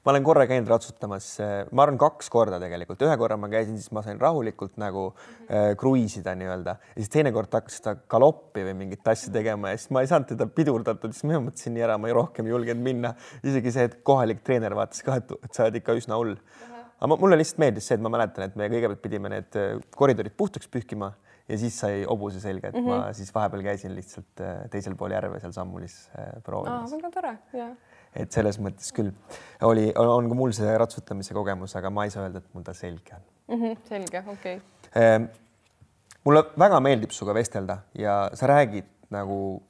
Ma 0.04 0.12
olen 0.12 0.24
korra 0.24 0.44
käinud 0.48 0.68
ratsutamas, 0.68 1.30
äh, 1.40 1.54
ma 1.72 1.86
arvan, 1.86 1.98
kaks 2.00 2.28
korda 2.32 2.60
tegelikult, 2.60 3.02
ühe 3.08 3.16
korra 3.20 3.38
ma 3.40 3.48
käisin, 3.52 3.78
siis 3.80 3.92
ma 3.96 4.04
sain 4.04 4.20
rahulikult 4.20 4.76
nagu 4.82 5.06
äh, 5.48 5.72
kruiisida 5.80 6.36
nii-öelda. 6.40 6.76
Ja 6.92 7.00
siis 7.00 7.12
teinekord 7.14 7.56
hakkas 7.56 7.80
seda 7.80 7.96
galoppi 8.12 8.66
või 8.68 8.76
mingit 8.84 9.08
asja 9.08 9.32
tegema 9.34 9.72
ja 9.72 9.80
siis 9.80 9.94
ma 9.96 10.04
ei 10.04 10.12
saanud 10.12 10.30
teda 10.36 10.50
pidurdatud, 10.52 11.16
siis 11.16 11.26
ma 11.30 11.40
mõtlesin 11.48 11.74
nii 11.78 11.88
ära, 11.88 11.98
ma 11.98 12.12
ei 12.12 12.18
rohkem 12.20 12.52
julgenud 12.52 12.84
minna. 12.84 13.16
isegi 13.42 13.74
see, 13.74 13.88
et 13.90 13.98
kohalik 14.04 14.44
treener 14.44 14.76
vaatas 14.78 15.02
ka, 15.08 15.18
et 15.24 15.56
sa 15.56 15.66
oled 15.66 15.80
ikka 15.80 15.98
üsna 15.98 16.20
hull 16.20 16.38
aga 17.04 17.20
mulle 17.20 17.38
lihtsalt 17.40 17.62
meeldis 17.64 17.90
see, 17.90 17.98
et 18.00 18.04
ma 18.04 18.12
mäletan, 18.14 18.48
et 18.48 18.58
me 18.60 18.70
kõigepealt 18.72 19.02
pidime 19.04 19.32
need 19.34 19.60
äh, 19.60 19.76
koridorid 19.96 20.36
puhtaks 20.40 20.70
pühkima 20.72 21.12
ja 21.50 21.58
siis 21.60 21.76
sai 21.82 22.04
hobuse 22.08 22.40
selga, 22.40 22.72
et 22.72 22.78
mm 22.78 22.86
-hmm. 22.86 23.04
ma 23.04 23.14
siis 23.18 23.34
vahepeal 23.36 23.64
käisin 23.66 23.96
lihtsalt 23.96 24.42
äh, 24.42 24.70
teisel 24.72 24.96
pool 24.96 25.12
järve 25.12 25.40
seal 25.44 25.52
Sammulis 25.52 25.98
äh, 26.18 26.30
proovimas. 26.44 26.92
väga 26.92 27.12
tore, 27.12 27.38
jah. 27.54 27.76
et 28.16 28.32
selles 28.32 28.60
mõttes 28.60 28.94
küll 28.96 29.12
oli, 29.62 29.92
on 29.96 30.30
ka 30.30 30.36
mul 30.36 30.52
see 30.56 30.78
ratsutamise 30.78 31.34
kogemus, 31.34 31.76
aga 31.76 31.90
ma 31.90 32.06
ei 32.06 32.14
saa 32.14 32.24
öelda, 32.24 32.40
et 32.40 32.54
mul 32.54 32.64
ta 32.64 32.74
selge 32.74 33.16
on 33.16 33.58
mm. 33.58 33.64
-hmm, 33.64 33.78
selge, 33.90 34.24
okei 34.28 34.56
okay. 34.56 34.62
Ehm, 35.04 35.28
mulle 36.24 36.44
väga 36.60 36.80
meeldib 36.80 37.12
sinuga 37.12 37.34
vestelda 37.34 37.78
ja 37.98 38.30
sa 38.34 38.48
räägid 38.48 38.88
nagu, 39.10 39.62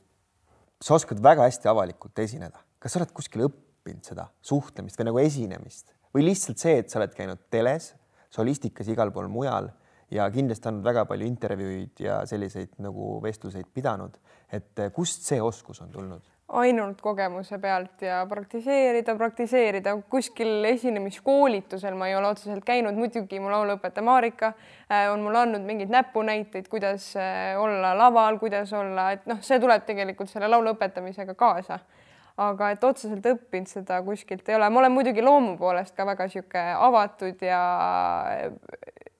sa 0.81 0.93
oskad 0.93 1.23
väga 1.23 1.49
hästi 1.49 1.67
avalikult 1.67 2.19
esineda. 2.19 2.59
kas 2.79 2.93
sa 2.93 2.99
oled 2.99 3.11
kuskil 3.11 3.47
õppinud 3.47 4.03
seda 4.03 4.27
suhtlemist 4.41 4.99
või 4.99 5.05
nagu 5.05 5.19
esinemist? 5.19 5.93
Või 6.13 6.27
lihtsalt 6.29 6.61
see, 6.61 6.77
et 6.81 6.89
sa 6.89 6.99
oled 7.01 7.13
käinud 7.17 7.47
teles, 7.53 7.93
solistikas 8.33 8.89
igal 8.89 9.11
pool 9.13 9.29
mujal 9.31 9.69
ja 10.13 10.27
kindlasti 10.33 10.69
andnud 10.69 10.85
väga 10.85 11.05
palju 11.09 11.25
intervjuuid 11.27 12.03
ja 12.05 12.21
selliseid 12.29 12.77
nagu 12.83 13.17
vestluseid 13.23 13.69
pidanud, 13.73 14.15
et 14.53 14.79
eh, 14.79 14.93
kust 14.93 15.25
see 15.27 15.41
oskus 15.41 15.81
on 15.81 15.91
tulnud? 15.93 16.29
ainult 16.53 16.99
kogemuse 17.01 17.57
pealt 17.57 18.03
ja 18.05 18.19
praktiseerida, 18.29 19.15
praktiseerida. 19.17 19.95
Kuskil 20.11 20.67
esinemiskoolitusel 20.69 21.95
ma 21.97 22.11
ei 22.11 22.13
ole 22.13 22.29
otseselt 22.29 22.61
käinud, 22.67 22.93
muidugi 22.99 23.39
mu 23.41 23.49
lauluõpetaja 23.49 24.05
Marika 24.05 24.51
eh, 24.53 25.07
on 25.09 25.23
mulle 25.25 25.39
andnud 25.47 25.65
mingeid 25.65 25.89
näpunäiteid, 25.89 26.67
kuidas 26.69 27.07
eh, 27.17 27.55
olla 27.57 27.95
laval, 27.97 28.37
kuidas 28.43 28.73
olla, 28.77 29.09
et 29.15 29.25
noh, 29.25 29.41
see 29.41 29.57
tuleb 29.63 29.87
tegelikult 29.87 30.29
selle 30.29 30.51
laulu 30.51 30.75
õpetamisega 30.75 31.33
kaasa 31.39 31.79
aga 32.41 32.71
et 32.73 32.83
otseselt 32.83 33.25
õppinud 33.29 33.69
seda 33.69 33.99
kuskilt 34.05 34.47
ei 34.49 34.57
ole, 34.57 34.69
ma 34.69 34.81
olen 34.81 34.93
muidugi 34.95 35.21
loomu 35.21 35.55
poolest 35.57 35.95
ka 35.97 36.05
väga 36.07 36.27
niisugune 36.29 36.63
avatud 36.87 37.41
ja 37.45 37.61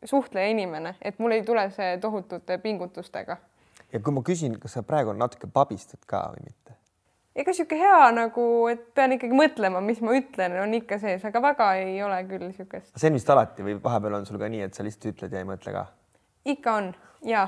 suhtleja 0.04 0.52
inimene, 0.54 0.96
et 1.02 1.20
mul 1.22 1.38
ei 1.38 1.44
tule 1.46 1.68
see 1.76 1.98
tohutute 2.02 2.58
pingutustega. 2.64 3.38
ja 3.94 4.00
kui 4.00 4.14
ma 4.14 4.26
küsin, 4.26 4.58
kas 4.60 4.80
sa 4.80 4.84
praegu 4.84 5.14
natuke 5.14 5.48
pabistad 5.48 6.02
ka 6.10 6.26
või 6.34 6.48
mitte? 6.50 6.78
ega 7.36 7.54
niisugune 7.54 7.82
hea 7.82 8.12
nagu, 8.18 8.46
et 8.74 8.86
pean 8.98 9.14
ikkagi 9.16 9.38
mõtlema, 9.38 9.82
mis 9.82 10.02
ma 10.02 10.18
ütlen, 10.18 10.58
on 10.66 10.74
ikka 10.74 11.00
sees, 11.02 11.26
aga 11.26 11.42
väga 11.42 11.74
ei 11.82 12.02
ole 12.06 12.20
küll 12.30 12.48
niisugust. 12.48 12.94
see 12.98 13.14
on 13.14 13.20
vist 13.20 13.30
alati 13.30 13.66
või 13.66 13.78
vahepeal 13.84 14.22
on 14.22 14.26
sul 14.30 14.42
ka 14.42 14.50
nii, 14.50 14.66
et 14.68 14.74
sa 14.74 14.86
lihtsalt 14.86 15.14
ütled 15.14 15.38
ja 15.38 15.46
ei 15.46 15.50
mõtle 15.50 15.76
ka? 15.76 15.86
Ikka 16.46 16.76
on 16.80 16.94
ja 17.24 17.48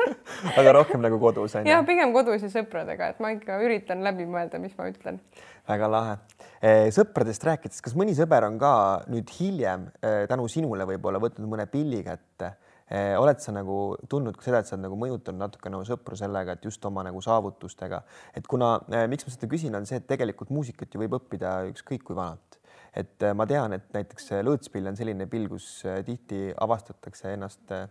aga 0.58 0.72
rohkem 0.72 1.02
nagu 1.04 1.18
kodus 1.20 1.54
on 1.54 1.66
ju? 1.66 1.72
ja 1.72 1.82
pigem 1.86 2.12
kodus 2.14 2.44
ja 2.44 2.50
sõpradega, 2.52 3.12
et 3.12 3.20
ma 3.22 3.32
ikka 3.34 3.60
üritan 3.64 4.04
läbi 4.04 4.26
mõelda, 4.28 4.60
mis 4.62 4.72
ma 4.78 4.88
ütlen. 4.90 5.20
väga 5.68 5.90
lahe. 5.90 6.16
Eh, 6.60 6.88
sõpradest 6.94 7.44
rääkides, 7.46 7.82
kas 7.84 7.94
mõni 7.96 8.16
sõber 8.16 8.46
on 8.48 8.58
ka 8.60 8.72
nüüd 9.12 9.30
hiljem 9.38 9.86
eh, 10.00 10.24
tänu 10.30 10.48
sinule 10.48 10.88
võib-olla 10.88 11.20
võtnud 11.22 11.48
mõne 11.48 11.68
pilli 11.70 12.02
kätte? 12.06 12.54
Eh, 12.90 13.14
oled 13.14 13.38
sa 13.38 13.52
nagu 13.54 13.94
tundnud 14.10 14.34
ka 14.34 14.42
seda, 14.42 14.60
et 14.60 14.70
sa 14.70 14.74
oled 14.74 14.88
nagu 14.88 14.96
mõjutanud 14.98 15.38
natuke 15.38 15.70
nagu 15.70 15.84
sõpru 15.86 16.16
sellega, 16.18 16.56
et 16.56 16.64
just 16.66 16.84
oma 16.88 17.04
nagu 17.06 17.20
saavutustega, 17.22 18.00
et 18.34 18.48
kuna, 18.50 18.78
miks 19.12 19.28
ma 19.28 19.34
seda 19.34 19.50
küsin, 19.52 19.76
on 19.78 19.86
see, 19.86 20.00
et 20.00 20.08
tegelikult 20.10 20.50
muusikat 20.50 20.96
ju 20.96 21.04
võib 21.04 21.14
õppida 21.20 21.60
ükskõik 21.70 22.08
kui 22.08 22.18
vanalt 22.18 22.58
et 22.90 23.22
ma 23.38 23.44
tean, 23.46 23.70
et 23.76 23.84
näiteks 23.94 24.32
lõõtspill 24.42 24.90
on 24.90 24.96
selline 24.98 25.28
pill, 25.30 25.46
kus 25.46 25.84
tihti 26.02 26.48
avastatakse 26.58 27.36
ennast 27.36 27.70
äh, 27.70 27.84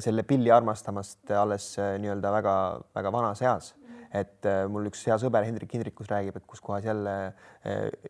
selle 0.00 0.24
pilli 0.28 0.50
armastamast 0.52 1.30
alles 1.32 1.72
eh, 1.78 1.94
nii-öelda 2.02 2.32
väga-väga 2.36 3.12
vanas 3.12 3.42
eas. 3.42 3.74
et 4.10 4.46
äh, 4.50 4.64
mul 4.66 4.88
üks 4.90 5.04
hea 5.06 5.14
sõber 5.22 5.44
Hendrik 5.46 5.70
Hindrikus 5.70 6.08
räägib, 6.10 6.36
et 6.36 6.46
kus 6.46 6.60
kohas 6.60 6.84
jälle 6.84 7.32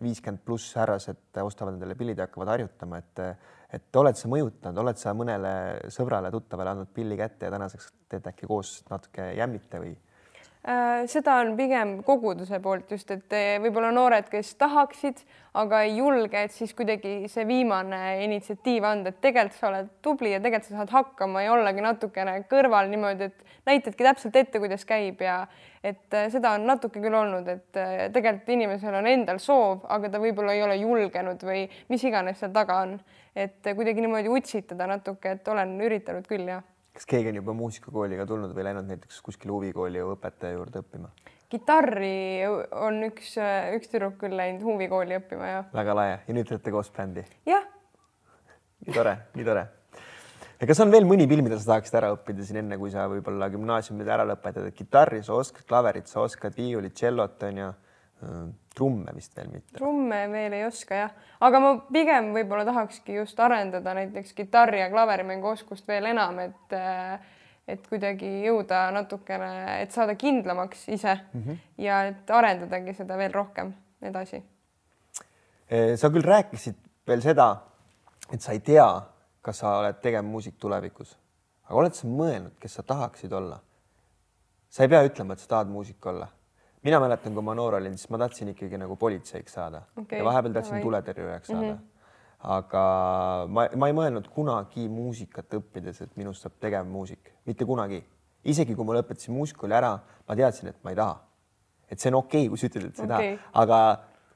viiskümmend 0.00 0.40
pluss 0.46 0.72
härrased 0.78 1.40
ostavad 1.42 1.74
endale 1.74 1.94
pillid 1.98 2.18
ja 2.18 2.24
hakkavad 2.24 2.54
harjutama, 2.54 3.02
et 3.02 3.24
et 3.70 3.96
oled 3.96 4.16
sa 4.18 4.26
mõjutanud, 4.26 4.78
oled 4.82 4.98
sa 4.98 5.12
mõnele 5.14 5.52
sõbrale, 5.94 6.30
tuttavale 6.34 6.72
andnud 6.72 6.88
pilli 6.94 7.18
kätte 7.20 7.46
ja 7.46 7.52
tänaseks 7.54 7.92
teete 8.10 8.32
äkki 8.32 8.48
koos 8.50 8.80
natuke 8.90 9.28
jämmite 9.38 9.82
või? 9.82 9.92
Äh, 10.60 11.06
seda 11.08 11.38
on 11.40 11.54
pigem 11.56 11.94
koguduse 12.04 12.58
poolt 12.60 12.90
just, 12.92 13.08
et 13.14 13.32
eh, 13.32 13.54
võib-olla 13.64 13.88
noored, 13.96 14.26
kes 14.28 14.50
tahaksid, 14.60 15.22
aga 15.56 15.78
ei 15.86 15.94
julge, 15.96 16.36
et 16.36 16.52
siis 16.52 16.74
kuidagi 16.76 17.30
see 17.32 17.46
viimane 17.48 18.00
initsiatiiv 18.26 18.84
anda, 18.84 19.08
et 19.08 19.22
tegelikult 19.24 19.56
sa 19.56 19.70
oled 19.70 19.88
tubli 20.04 20.34
ja 20.34 20.40
tegelikult 20.44 20.68
sa 20.68 20.82
saad 20.82 20.92
hakkama 20.92 21.46
ja 21.46 21.54
ollagi 21.54 21.80
natukene 21.80 22.34
kõrval 22.50 22.92
niimoodi, 22.92 23.30
et 23.30 23.70
näitadki 23.70 24.04
täpselt 24.04 24.36
ette, 24.36 24.60
kuidas 24.60 24.84
käib 24.84 25.24
ja 25.24 25.38
et 25.80 26.12
eh, 26.12 26.28
seda 26.34 26.52
on 26.58 26.68
natuke 26.68 27.00
küll 27.00 27.16
olnud, 27.16 27.48
et 27.48 27.80
eh, 27.80 28.02
tegelikult 28.12 28.52
inimesel 28.58 28.98
on 29.00 29.08
endal 29.08 29.40
soov, 29.40 29.86
aga 29.88 30.12
ta 30.12 30.20
võib-olla 30.20 30.58
ei 30.58 30.66
ole 30.66 30.76
julgenud 30.82 31.40
või 31.40 31.64
mis 31.88 32.04
iganes 32.04 32.36
seal 32.44 32.52
taga 32.52 32.82
on, 32.84 32.98
et 33.32 33.64
kuidagi 33.64 34.04
niimoodi 34.04 34.28
utsitada 34.28 34.92
natuke, 34.92 35.38
et 35.38 35.50
olen 35.56 35.72
üritanud 35.88 36.28
küll, 36.28 36.52
jah 36.52 36.60
kas 37.00 37.08
keegi 37.08 37.30
on 37.32 37.38
juba 37.40 37.56
muusikakooli 37.56 38.18
ka 38.20 38.26
tulnud 38.28 38.52
või 38.52 38.64
läinud 38.66 38.88
näiteks 38.90 39.22
kuskile 39.24 39.54
huvikooli 39.54 40.02
õpetaja 40.04 40.52
juurde 40.58 40.82
õppima? 40.82 41.08
kitarri 41.50 42.44
on 42.76 43.00
üks, 43.08 43.32
üks 43.74 43.88
tüdruk 43.90 44.18
küll 44.20 44.36
läinud 44.36 44.60
huvikooli 44.68 45.16
õppima 45.16 45.48
ja. 45.48 45.62
väga 45.72 45.94
lahe 45.96 46.18
ja 46.26 46.36
nüüd 46.36 46.50
teete 46.50 46.74
koos 46.74 46.92
bändi? 46.92 47.24
jah. 47.48 47.64
nii 48.84 48.96
tore, 48.98 49.16
nii 49.38 49.48
tore. 49.48 49.64
ja 50.60 50.68
kas 50.68 50.84
on 50.84 50.92
veel 50.92 51.08
mõni 51.08 51.24
pill, 51.30 51.40
mida 51.46 51.56
sa 51.56 51.72
tahaksid 51.72 51.96
ära 52.02 52.12
õppida 52.18 52.44
siin 52.44 52.60
enne, 52.66 52.76
kui 52.82 52.92
sa 52.92 53.08
võib-olla 53.08 53.48
gümnaasiumi 53.56 54.04
ära 54.04 54.28
lõpetad, 54.34 54.68
et 54.68 54.76
kitarri 54.76 55.22
sa 55.24 55.40
oskad, 55.40 55.64
klaverit 55.72 56.12
sa 56.12 56.20
oskad, 56.26 56.52
viiulit, 56.60 56.98
tšellot 57.00 57.48
on 57.48 57.64
ju 57.64 57.72
trumme 58.74 59.14
vist 59.14 59.36
veel 59.36 59.50
mitte. 59.52 59.78
trumme 59.78 60.20
veel 60.32 60.54
ei 60.58 60.64
oska 60.66 61.02
jah, 61.02 61.12
aga 61.42 61.60
ma 61.62 61.72
pigem 61.92 62.30
võib-olla 62.36 62.64
tahakski 62.68 63.18
just 63.18 63.40
arendada 63.40 63.94
näiteks 63.98 64.32
kitarri 64.38 64.80
ja 64.82 64.88
klaverimängu 64.92 65.52
oskust 65.54 65.88
veel 65.88 66.10
enam, 66.12 66.38
et 66.46 66.78
et 67.70 67.84
kuidagi 67.86 68.26
jõuda 68.42 68.88
natukene, 68.90 69.50
et 69.82 69.92
saada 69.94 70.16
kindlamaks 70.18 70.88
ise 70.88 71.14
mm 71.14 71.42
-hmm. 71.42 71.58
ja 71.78 72.02
et 72.08 72.30
arendadagi 72.30 72.94
seda 72.94 73.16
veel 73.18 73.32
rohkem 73.32 73.74
edasi. 74.02 74.42
Eh, 75.70 75.96
sa 75.96 76.08
küll 76.10 76.26
rääkisid 76.26 76.74
veel 77.06 77.22
seda, 77.22 77.56
et 78.32 78.42
sa 78.42 78.52
ei 78.52 78.60
tea, 78.60 79.02
kas 79.42 79.58
sa 79.58 79.78
oled 79.78 80.00
tegevmuusik 80.02 80.58
tulevikus, 80.58 81.18
aga 81.64 81.74
oled 81.74 81.94
sa 81.94 82.08
mõelnud, 82.08 82.58
kes 82.60 82.74
sa 82.74 82.82
tahaksid 82.82 83.32
olla? 83.32 83.60
sa 84.70 84.82
ei 84.82 84.88
pea 84.88 85.02
ütlema, 85.02 85.32
et 85.32 85.38
sa 85.38 85.48
tahad 85.48 85.68
muusik 85.68 86.06
olla 86.06 86.28
mina 86.82 87.00
mäletan, 87.00 87.34
kui 87.36 87.44
ma 87.44 87.54
noor 87.54 87.76
olin, 87.80 87.96
siis 87.98 88.10
ma 88.12 88.20
tahtsin 88.22 88.52
ikkagi 88.54 88.78
nagu 88.80 88.96
politseiks 88.96 89.56
saada 89.58 89.82
okay. 90.00 90.18
ja 90.18 90.24
vahepeal 90.24 90.56
tahtsin 90.56 90.82
tuletõrjujaks 90.84 91.52
saada 91.52 91.72
mm. 91.72 91.78
-hmm. 91.78 92.54
aga 92.56 92.84
ma, 93.48 93.66
ma 93.76 93.90
ei 93.90 93.96
mõelnud 93.96 94.28
kunagi 94.34 94.88
muusikat 94.88 95.58
õppides, 95.60 96.02
et 96.04 96.16
minust 96.16 96.46
saab 96.46 96.56
tegevmuusik, 96.60 97.34
mitte 97.46 97.64
kunagi. 97.64 98.04
isegi 98.44 98.74
kui 98.74 98.84
ma 98.88 98.94
lõpetasin 98.96 99.36
muusikakooli 99.36 99.74
ära, 99.76 99.98
ma 100.28 100.36
teadsin, 100.36 100.68
et 100.68 100.84
ma 100.84 100.90
ei 100.90 100.96
taha. 100.96 101.20
et 101.90 101.98
see 102.00 102.08
on 102.08 102.22
okei 102.22 102.46
okay,, 102.46 102.48
kui 102.48 102.58
sa 102.58 102.66
ütled, 102.66 102.88
et 102.88 102.96
sa 102.96 103.04
okay. 103.04 103.26
ei 103.26 103.36
taha, 103.36 103.62
aga 103.62 103.78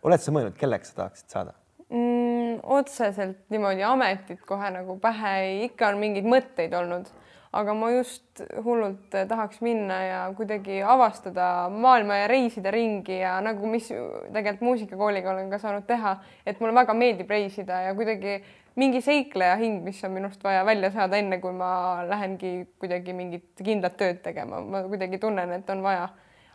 oled 0.02 0.20
sa 0.20 0.32
mõelnud, 0.32 0.56
kelleks 0.58 0.92
sa 0.92 0.96
tahaksid 1.02 1.28
saada 1.28 1.54
mm,? 1.88 2.60
otseselt 2.62 3.38
niimoodi 3.50 3.82
ametit 3.82 4.40
kohe 4.46 4.70
nagu 4.70 4.98
pähe 5.00 5.36
ei, 5.40 5.64
ikka 5.68 5.88
on 5.88 6.00
mingeid 6.02 6.28
mõtteid 6.28 6.76
olnud 6.76 7.08
aga 7.54 7.74
ma 7.78 7.90
just 7.94 8.42
hullult 8.64 9.14
tahaks 9.28 9.60
minna 9.64 10.00
ja 10.04 10.18
kuidagi 10.36 10.80
avastada 10.82 11.68
maailma 11.70 12.16
ja 12.22 12.26
reisida 12.30 12.72
ringi 12.74 13.20
ja 13.20 13.36
nagu, 13.44 13.66
mis 13.70 13.88
tegelikult 13.88 14.66
muusikakooliga 14.68 15.32
olen 15.32 15.50
ka 15.52 15.60
saanud 15.62 15.86
teha, 15.86 16.16
et 16.46 16.60
mulle 16.60 16.74
väga 16.74 16.96
meeldib 16.98 17.30
reisida 17.30 17.80
ja 17.86 17.94
kuidagi 17.94 18.40
mingi 18.76 19.00
seikleja 19.04 19.54
hing, 19.60 19.82
mis 19.86 20.02
on 20.04 20.14
minust 20.16 20.42
vaja 20.44 20.64
välja 20.66 20.90
saada, 20.94 21.18
enne 21.20 21.38
kui 21.42 21.54
ma 21.54 22.02
lähengi 22.08 22.56
kuidagi 22.82 23.14
mingit 23.14 23.62
kindlat 23.62 23.96
tööd 24.00 24.20
tegema, 24.24 24.60
ma 24.60 24.82
kuidagi 24.90 25.20
tunnen, 25.22 25.52
et 25.54 25.70
on 25.70 25.82
vaja 25.84 26.08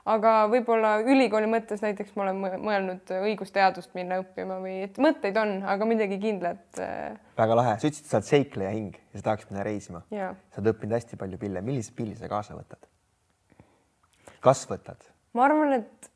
aga 0.08 0.34
võib-olla 0.52 0.94
ülikooli 1.04 1.50
mõttes 1.52 1.84
näiteks 1.84 2.16
ma 2.16 2.28
olen 2.28 2.62
mõelnud 2.64 3.14
õigusteadust 3.20 3.96
minna 3.98 4.20
õppima 4.24 4.60
või 4.64 4.84
et 4.88 5.00
mõtteid 5.02 5.38
on, 5.42 5.58
aga 5.68 5.88
midagi 5.90 6.20
kindlat. 6.22 6.64
Äh, 6.84 7.18
väga 7.40 7.58
lahe, 7.60 7.76
sa 7.80 7.90
ütlesid, 7.90 8.08
sa 8.08 8.20
oled 8.20 8.30
seikleja 8.30 8.76
hing 8.76 8.96
ja 8.96 9.20
sa 9.20 9.32
tahaks 9.32 9.50
minna 9.50 9.66
reisima. 9.68 10.04
sa 10.10 10.62
oled 10.62 10.72
õppinud 10.74 10.96
hästi 10.98 11.20
palju 11.20 11.42
pille, 11.42 11.64
milliseid 11.66 11.98
pille 11.98 12.16
sa 12.20 12.32
kaasa 12.32 12.56
võtad? 12.58 12.88
kas 14.40 14.64
võtad? 14.70 15.04
ma 15.36 15.46
arvan, 15.50 15.76
et 15.82 16.10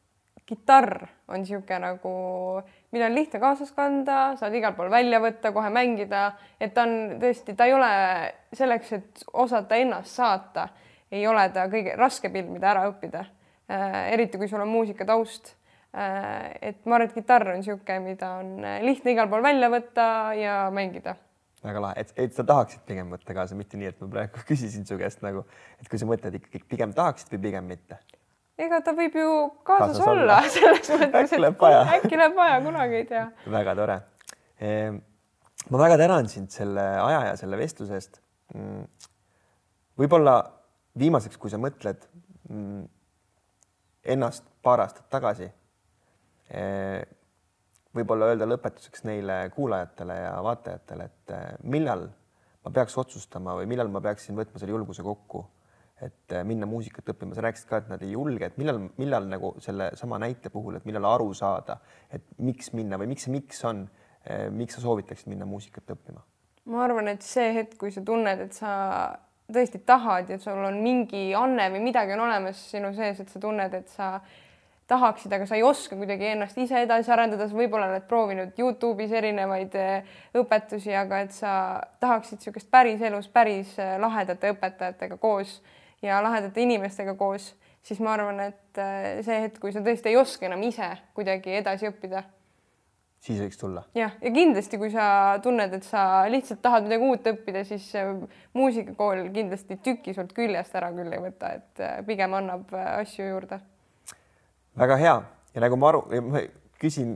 kitarr 0.47 1.05
on 1.31 1.43
niisugune 1.43 1.79
nagu, 1.79 2.13
mida 2.91 3.07
on 3.07 3.15
lihtne 3.15 3.39
kaasas 3.39 3.71
kanda, 3.75 4.33
saad 4.39 4.55
igal 4.57 4.75
pool 4.75 4.91
välja 4.91 5.21
võtta, 5.23 5.53
kohe 5.55 5.69
mängida, 5.73 6.33
et 6.59 6.73
ta 6.75 6.83
on 6.87 7.19
tõesti, 7.21 7.55
ta 7.55 7.67
ei 7.69 7.75
ole 7.75 7.91
selleks, 8.55 8.91
et 8.97 9.23
osata 9.45 9.79
ennast 9.79 10.19
saata, 10.19 10.67
ei 11.13 11.23
ole 11.29 11.45
ta 11.55 11.69
kõige 11.71 11.95
raskem 11.99 12.33
pill, 12.33 12.51
mida 12.51 12.73
ära 12.73 12.87
õppida 12.89 13.23
eriti 13.69 14.39
kui 14.39 14.49
sul 14.51 14.63
on 14.63 14.71
muusikataust. 14.71 15.53
Äh, 15.93 16.55
et 16.71 16.87
ma 16.89 16.97
arvan, 16.97 17.11
et 17.11 17.13
kitarr 17.13 17.51
on 17.51 17.59
niisugune, 17.61 17.99
mida 18.01 18.31
on 18.39 18.55
äh, 18.65 18.79
lihtne 18.81 19.13
igal 19.13 19.29
pool 19.29 19.43
välja 19.45 19.69
võtta 19.69 20.07
ja 20.33 20.55
mängida 20.73 21.13
väga 21.63 21.79
lahe, 21.79 22.01
et, 22.01 22.09
et 22.19 22.33
sa 22.35 22.43
tahaksid 22.47 22.81
pigem 22.87 23.11
võtta 23.13 23.35
kaasa, 23.35 23.55
mitte 23.55 23.77
nii, 23.79 23.91
et 23.93 24.01
ma 24.03 24.09
praegu 24.11 24.41
küsisin 24.49 24.87
su 24.89 24.97
käest 24.99 25.21
nagu, 25.25 25.45
et 25.79 25.89
kui 25.91 26.01
sa 26.01 26.07
mõtled 26.09 26.39
ikkagi 26.39 26.65
pigem 26.69 26.95
tahaksid 26.97 27.35
või 27.35 27.43
pigem 27.47 27.69
mitte? 27.69 27.99
ega 28.59 28.79
ta 28.85 28.93
võib 28.97 29.15
ju 29.17 29.29
kaasas, 29.65 29.99
kaasas 29.99 30.01
olla, 30.07 30.39
olla. 30.41 30.49
selles 30.55 30.91
mõttes, 30.91 31.37
et 31.37 31.45
läheb 31.45 31.63
äkki 31.99 32.19
läheb 32.19 32.35
vaja, 32.37 32.57
kunagi 32.65 32.99
ei 32.99 33.07
tea. 33.09 33.23
väga 33.53 33.77
tore. 33.79 33.95
Ehm, 34.63 34.99
ma 35.73 35.81
väga 35.81 35.97
tänan 36.01 36.29
sind 36.31 36.53
selle 36.53 36.83
aja 37.05 37.23
ja 37.31 37.39
selle 37.39 37.57
vestluse 37.57 37.97
eest. 37.97 38.19
Mm, 38.53 38.83
võib-olla 40.01 40.35
viimaseks, 40.99 41.39
kui 41.41 41.53
sa 41.53 41.61
mõtled 41.61 42.05
mm, 42.49 42.83
ennast 44.03 44.47
paar 44.63 44.83
aastat 44.83 45.07
tagasi. 45.11 45.47
Eh, 46.53 47.01
võib-olla 47.95 48.31
öelda 48.31 48.47
lõpetuseks 48.49 49.05
neile 49.07 49.37
kuulajatele 49.53 50.17
ja 50.19 50.35
vaatajatele, 50.43 51.09
et 51.09 51.33
eh, 51.35 51.49
millal 51.63 52.07
ma 52.63 52.71
peaks 52.73 52.97
otsustama 52.99 53.55
või 53.59 53.67
millal 53.71 53.91
ma 53.91 54.01
peaksin 54.03 54.37
võtma 54.37 54.59
selle 54.59 54.75
julguse 54.75 55.05
kokku, 55.05 55.43
et 56.03 56.35
eh, 56.35 56.43
minna 56.47 56.67
muusikat 56.69 57.13
õppima, 57.13 57.35
sa 57.37 57.45
rääkisid 57.45 57.69
ka, 57.69 57.81
et 57.83 57.89
nad 57.93 58.03
ei 58.03 58.13
julge, 58.15 58.51
et 58.51 58.59
millal, 58.61 58.83
millal 58.99 59.29
nagu 59.31 59.55
sellesama 59.63 60.19
näite 60.25 60.51
puhul, 60.53 60.77
et 60.79 60.87
millal 60.89 61.07
aru 61.13 61.31
saada, 61.37 61.79
et 62.11 62.27
miks 62.43 62.73
minna 62.77 62.99
või 63.01 63.13
miks 63.13 63.27
see 63.27 63.35
miks 63.35 63.63
on, 63.69 63.87
miks 64.55 64.77
sa 64.77 64.85
soovitaksid 64.85 65.27
minna 65.27 65.43
muusikat 65.47 65.95
õppima? 65.95 66.21
ma 66.71 66.85
arvan, 66.85 67.09
et 67.11 67.25
see 67.27 67.49
hetk, 67.57 67.75
kui 67.79 67.91
sa 67.91 67.99
tunned, 68.07 68.39
et 68.39 68.55
sa 68.55 68.69
tõesti 69.51 69.81
tahad 69.85 70.29
ja 70.31 70.37
sul 70.39 70.61
on 70.63 70.79
mingi 70.83 71.33
anne 71.35 71.67
või 71.73 71.83
midagi 71.83 72.15
on 72.15 72.23
olemas 72.27 72.59
sinu 72.71 72.93
sees, 72.95 73.19
et 73.19 73.29
sa 73.29 73.41
tunned, 73.43 73.73
et 73.75 73.91
sa 73.91 74.15
tahaksid, 74.87 75.31
aga 75.33 75.45
sa 75.47 75.57
ei 75.57 75.63
oska 75.63 75.95
kuidagi 75.97 76.27
ennast 76.33 76.57
ise 76.59 76.83
edasi 76.83 77.11
arendada, 77.11 77.47
sa 77.47 77.57
võib-olla 77.57 77.87
oled 77.91 78.05
proovinud 78.09 78.59
Youtube'is 78.59 79.13
erinevaid 79.15 79.75
eh, 79.79 80.15
õpetusi, 80.39 80.93
aga 80.97 81.23
et 81.25 81.35
sa 81.35 81.53
tahaksid 82.03 82.41
niisugust 82.41 82.69
päriselus 82.71 83.29
päris 83.31 83.73
eh, 83.79 83.95
lahedate 84.01 84.53
õpetajatega 84.53 85.17
koos 85.21 85.61
ja 86.03 86.19
lahedate 86.23 86.63
inimestega 86.63 87.15
koos, 87.19 87.53
siis 87.83 88.01
ma 88.03 88.15
arvan, 88.17 88.43
et 88.51 88.83
eh, 88.83 89.23
see 89.25 89.41
hetk, 89.47 89.59
kui 89.63 89.75
sa 89.75 89.83
tõesti 89.85 90.11
ei 90.11 90.19
oska 90.19 90.49
enam 90.49 90.63
ise 90.67 90.91
kuidagi 91.15 91.59
edasi 91.61 91.89
õppida 91.89 92.25
siis 93.23 93.39
võiks 93.39 93.59
tulla. 93.59 93.83
jah, 93.97 94.15
ja 94.21 94.31
kindlasti, 94.35 94.79
kui 94.81 94.91
sa 94.93 95.05
tunned, 95.43 95.75
et 95.77 95.85
sa 95.87 96.23
lihtsalt 96.31 96.61
tahad 96.63 96.87
midagi 96.87 97.07
uut 97.07 97.29
õppida, 97.33 97.63
siis 97.67 97.85
muusikakool 98.57 99.27
kindlasti 99.35 99.79
tüki 99.83 100.15
sult 100.15 100.33
küljest 100.35 100.75
ära 100.79 100.91
küll 100.95 101.13
ei 101.13 101.21
võta, 101.23 101.53
et 101.59 101.83
äh, 101.83 102.01
pigem 102.07 102.35
annab 102.39 102.73
äh, 102.75 102.89
asju 103.03 103.29
juurde. 103.29 103.61
väga 104.79 104.99
hea 104.99 105.15
ja 105.53 105.63
nagu 105.63 105.79
ma 105.79 105.93
aru, 105.93 106.03
ma 106.27 106.43
küsin 106.81 107.15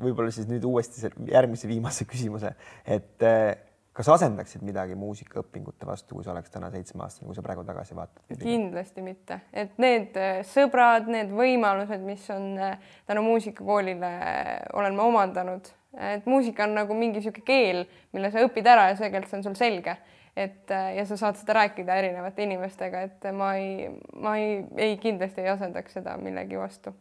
võib-olla 0.00 0.32
siis 0.34 0.48
nüüd 0.48 0.64
uuesti 0.64 1.08
järgmise 1.28 1.68
viimase 1.68 2.06
küsimuse, 2.08 2.54
et 2.84 3.24
äh, 3.24 3.56
kas 3.96 4.08
asendaksid 4.14 4.62
midagi 4.66 4.94
muusikaõpingute 4.98 5.86
vastu, 5.86 6.16
kui 6.16 6.24
sa 6.24 6.32
oleks 6.34 6.52
täna 6.52 6.70
seitsmeaastane, 6.72 7.26
kui 7.26 7.36
sa 7.36 7.42
praegu 7.44 7.64
tagasi 7.66 7.96
vaatad? 7.98 8.22
kindlasti 8.40 9.04
mitte, 9.04 9.40
et 9.52 9.74
need 9.82 10.16
äh, 10.20 10.40
sõbrad, 10.46 11.10
need 11.10 11.32
võimalused, 11.34 12.04
mis 12.06 12.28
on 12.34 12.52
äh, 12.58 12.94
tänu 13.10 13.24
muusikakoolile 13.26 14.12
äh, 14.14 14.54
olen 14.78 14.96
ma 14.98 15.08
omandanud, 15.10 15.72
et 15.98 16.30
muusika 16.30 16.68
on 16.68 16.78
nagu 16.78 16.94
mingi 16.94 17.18
niisugune 17.18 17.46
keel, 17.46 17.84
mille 18.14 18.30
sa 18.30 18.46
õpid 18.46 18.70
ära 18.70 18.88
ja 18.92 18.96
seekord 19.00 19.26
see 19.26 19.40
on 19.40 19.46
sul 19.48 19.58
selge, 19.58 19.96
et 20.38 20.70
ja 20.70 21.02
sa 21.08 21.18
saad 21.18 21.40
seda 21.40 21.58
rääkida 21.58 21.98
erinevate 21.98 22.46
inimestega, 22.46 23.02
et 23.08 23.30
ma 23.34 23.56
ei, 23.58 23.90
ma 24.14 24.38
ei, 24.38 24.60
ei 24.78 24.98
kindlasti 25.02 25.42
ei 25.42 25.50
asendaks 25.56 25.98
seda 25.98 26.14
millegi 26.22 26.60
vastu 26.60 26.94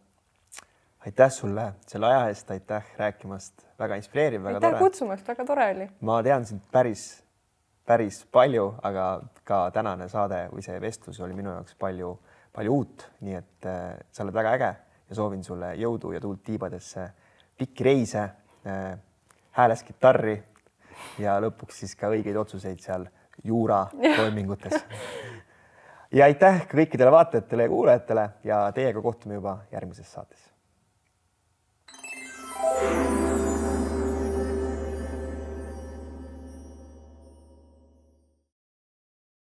aitäh 1.06 1.32
sulle 1.32 1.74
selle 1.88 2.08
aja 2.08 2.28
eest, 2.28 2.52
aitäh 2.52 2.86
rääkimast, 2.98 3.66
väga 3.80 3.96
inspireeriv, 3.96 4.44
väga 4.44 4.58
aitäh 4.58 4.70
tore. 4.70 4.80
kutsumast, 4.80 5.28
väga 5.28 5.46
tore 5.46 5.72
oli. 5.76 5.90
ma 6.02 6.24
tean 6.24 6.46
sind 6.46 6.62
päris, 6.72 7.24
päris 7.86 8.26
palju, 8.32 8.74
aga 8.84 9.06
ka 9.44 9.62
tänane 9.76 10.10
saade 10.10 10.48
või 10.52 10.64
see 10.66 10.82
vestlus 10.82 11.20
oli 11.24 11.38
minu 11.38 11.54
jaoks 11.56 11.78
palju, 11.80 12.12
palju 12.56 12.76
uut, 12.76 13.08
nii 13.22 13.38
et 13.40 13.70
äh, 13.70 13.96
sa 14.12 14.26
oled 14.26 14.36
väga 14.36 14.54
äge 14.58 14.74
ja 15.10 15.16
soovin 15.16 15.44
sulle 15.44 15.74
jõudu 15.80 16.12
ja 16.14 16.22
tuult 16.22 16.44
tiibadesse, 16.44 17.08
pikki 17.58 17.88
reise 17.88 18.26
äh,, 18.68 18.92
hääles 19.56 19.84
kitarri 19.88 20.36
ja 21.20 21.40
lõpuks 21.40 21.80
siis 21.84 21.96
ka 21.96 22.12
õigeid 22.12 22.38
otsuseid 22.44 22.84
seal 22.84 23.08
juura 23.44 23.86
toimingutes. 24.20 24.84
ja 26.12 26.28
aitäh 26.28 26.66
kõikidele 26.68 27.12
vaatajatele 27.12 27.64
ja 27.64 27.76
kuulajatele 27.76 28.30
ja 28.44 28.64
teiega 28.76 29.02
kohtume 29.02 29.40
juba 29.40 29.62
järgmises 29.72 30.12
saates 30.12 30.49